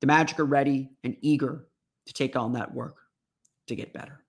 the 0.00 0.06
Magic 0.06 0.40
are 0.40 0.44
ready 0.44 0.90
and 1.04 1.16
eager 1.20 1.66
to 2.06 2.12
take 2.12 2.36
on 2.36 2.52
that 2.54 2.72
work 2.72 2.96
to 3.68 3.76
get 3.76 3.92
better. 3.92 4.24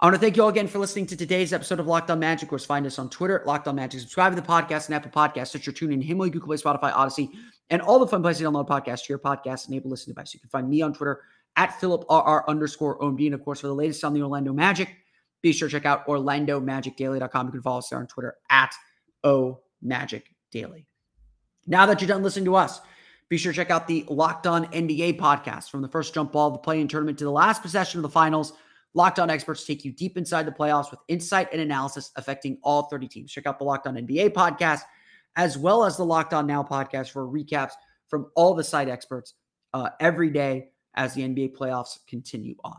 I 0.00 0.06
want 0.06 0.14
to 0.14 0.20
thank 0.20 0.36
you 0.36 0.44
all 0.44 0.48
again 0.48 0.68
for 0.68 0.78
listening 0.78 1.06
to 1.06 1.16
today's 1.16 1.52
episode 1.52 1.80
of 1.80 1.88
Locked 1.88 2.08
On 2.10 2.20
Magic. 2.20 2.44
Of 2.44 2.50
course, 2.50 2.64
find 2.64 2.86
us 2.86 3.00
on 3.00 3.10
Twitter 3.10 3.40
at 3.40 3.46
Locked 3.46 3.66
On 3.66 3.74
Magic. 3.74 4.00
Subscribe 4.00 4.32
to 4.32 4.40
the 4.40 4.46
podcast 4.46 4.86
and 4.86 4.94
Apple 4.94 5.10
Podcasts, 5.10 5.48
Stitcher, 5.48 5.72
TuneIn, 5.72 6.02
Himalaya, 6.04 6.30
Google 6.30 6.46
Play, 6.46 6.56
Spotify, 6.56 6.92
Audacy, 6.92 7.30
and 7.70 7.82
all 7.82 7.98
the 7.98 8.06
fun 8.06 8.22
places 8.22 8.42
to 8.42 8.48
download 8.48 8.68
podcasts 8.68 9.06
to 9.06 9.08
your 9.08 9.18
podcast 9.18 9.68
enabled 9.68 9.90
listening 9.90 10.14
device. 10.14 10.34
You 10.34 10.40
can 10.40 10.50
find 10.50 10.68
me 10.68 10.82
on 10.82 10.94
Twitter 10.94 11.22
at 11.58 11.78
PhilipRR 11.80 12.46
underscore 12.46 12.98
OMD. 13.00 13.26
And 13.26 13.34
of 13.34 13.44
course, 13.44 13.60
for 13.60 13.66
the 13.66 13.74
latest 13.74 14.04
on 14.04 14.14
the 14.14 14.22
Orlando 14.22 14.52
Magic, 14.52 14.94
be 15.42 15.52
sure 15.52 15.68
to 15.68 15.72
check 15.72 15.84
out 15.84 16.06
OrlandoMagicDaily.com. 16.06 17.46
You 17.46 17.52
can 17.52 17.62
follow 17.62 17.78
us 17.78 17.88
there 17.88 17.98
on 17.98 18.06
Twitter 18.06 18.36
at 18.48 18.72
O 19.24 19.60
Magic 19.82 20.30
Daily. 20.52 20.86
Now 21.66 21.84
that 21.86 22.00
you're 22.00 22.08
done 22.08 22.22
listening 22.22 22.46
to 22.46 22.54
us, 22.54 22.80
be 23.28 23.36
sure 23.36 23.52
to 23.52 23.56
check 23.56 23.70
out 23.70 23.88
the 23.88 24.04
Locked 24.08 24.46
On 24.46 24.66
NBA 24.66 25.18
podcast 25.18 25.68
from 25.68 25.82
the 25.82 25.88
first 25.88 26.14
jump 26.14 26.32
ball 26.32 26.46
of 26.46 26.54
the 26.54 26.60
play-in 26.60 26.88
tournament 26.88 27.18
to 27.18 27.24
the 27.24 27.30
last 27.32 27.60
possession 27.60 27.98
of 27.98 28.02
the 28.02 28.08
finals. 28.08 28.52
Locked 28.94 29.18
On 29.18 29.28
experts 29.28 29.64
take 29.64 29.84
you 29.84 29.92
deep 29.92 30.16
inside 30.16 30.46
the 30.46 30.52
playoffs 30.52 30.92
with 30.92 31.00
insight 31.08 31.48
and 31.52 31.60
analysis 31.60 32.12
affecting 32.14 32.56
all 32.62 32.84
30 32.84 33.08
teams. 33.08 33.32
Check 33.32 33.46
out 33.46 33.58
the 33.58 33.64
Locked 33.64 33.86
On 33.88 33.96
NBA 33.96 34.30
podcast 34.30 34.82
as 35.36 35.58
well 35.58 35.84
as 35.84 35.96
the 35.96 36.04
Locked 36.04 36.32
On 36.32 36.46
Now 36.46 36.62
podcast 36.62 37.10
for 37.10 37.26
recaps 37.26 37.72
from 38.06 38.30
all 38.36 38.54
the 38.54 38.64
site 38.64 38.88
experts 38.88 39.34
uh, 39.74 39.90
every 40.00 40.30
day 40.30 40.70
as 40.98 41.14
the 41.14 41.22
NBA 41.22 41.56
playoffs 41.56 42.00
continue 42.06 42.56
on. 42.64 42.76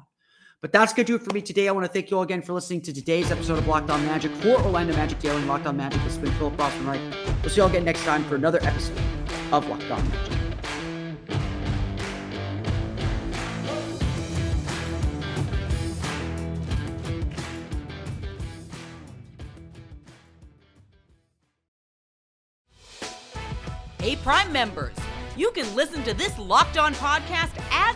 But 0.61 0.73
that's 0.73 0.91
going 0.91 1.05
to 1.05 1.11
do 1.11 1.15
it 1.15 1.25
for 1.25 1.33
me 1.33 1.41
today. 1.41 1.69
I 1.69 1.71
want 1.71 1.85
to 1.85 1.91
thank 1.91 2.11
you 2.11 2.17
all 2.17 2.23
again 2.23 2.41
for 2.41 2.51
listening 2.51 2.81
to 2.81 2.93
today's 2.93 3.31
episode 3.31 3.57
of 3.57 3.65
Locked 3.65 3.89
On 3.89 4.05
Magic 4.05 4.29
for 4.33 4.57
Orlando 4.57 4.93
Magic 4.93 5.17
Daily 5.19 5.37
and 5.37 5.47
Locked 5.47 5.65
On 5.65 5.77
Magic. 5.77 6.03
This 6.03 6.17
has 6.17 6.23
been 6.23 6.33
Philip 6.33 6.57
Rossman 6.57 6.85
Reich. 6.85 7.01
We'll 7.41 7.49
see 7.49 7.55
you 7.55 7.63
all 7.63 7.69
again 7.69 7.85
next 7.85 8.03
time 8.03 8.25
for 8.25 8.35
another 8.35 8.59
episode 8.63 8.97
of 9.53 9.67
Locked 9.69 9.89
On 9.89 10.09
Magic. 10.09 10.39
Hey, 24.01 24.15
Prime 24.17 24.51
members, 24.51 24.95
you 25.37 25.51
can 25.51 25.73
listen 25.75 26.03
to 26.03 26.13
this 26.13 26.37
Locked 26.39 26.77
On 26.77 26.93
podcast 26.95 27.51
ad 27.69 27.95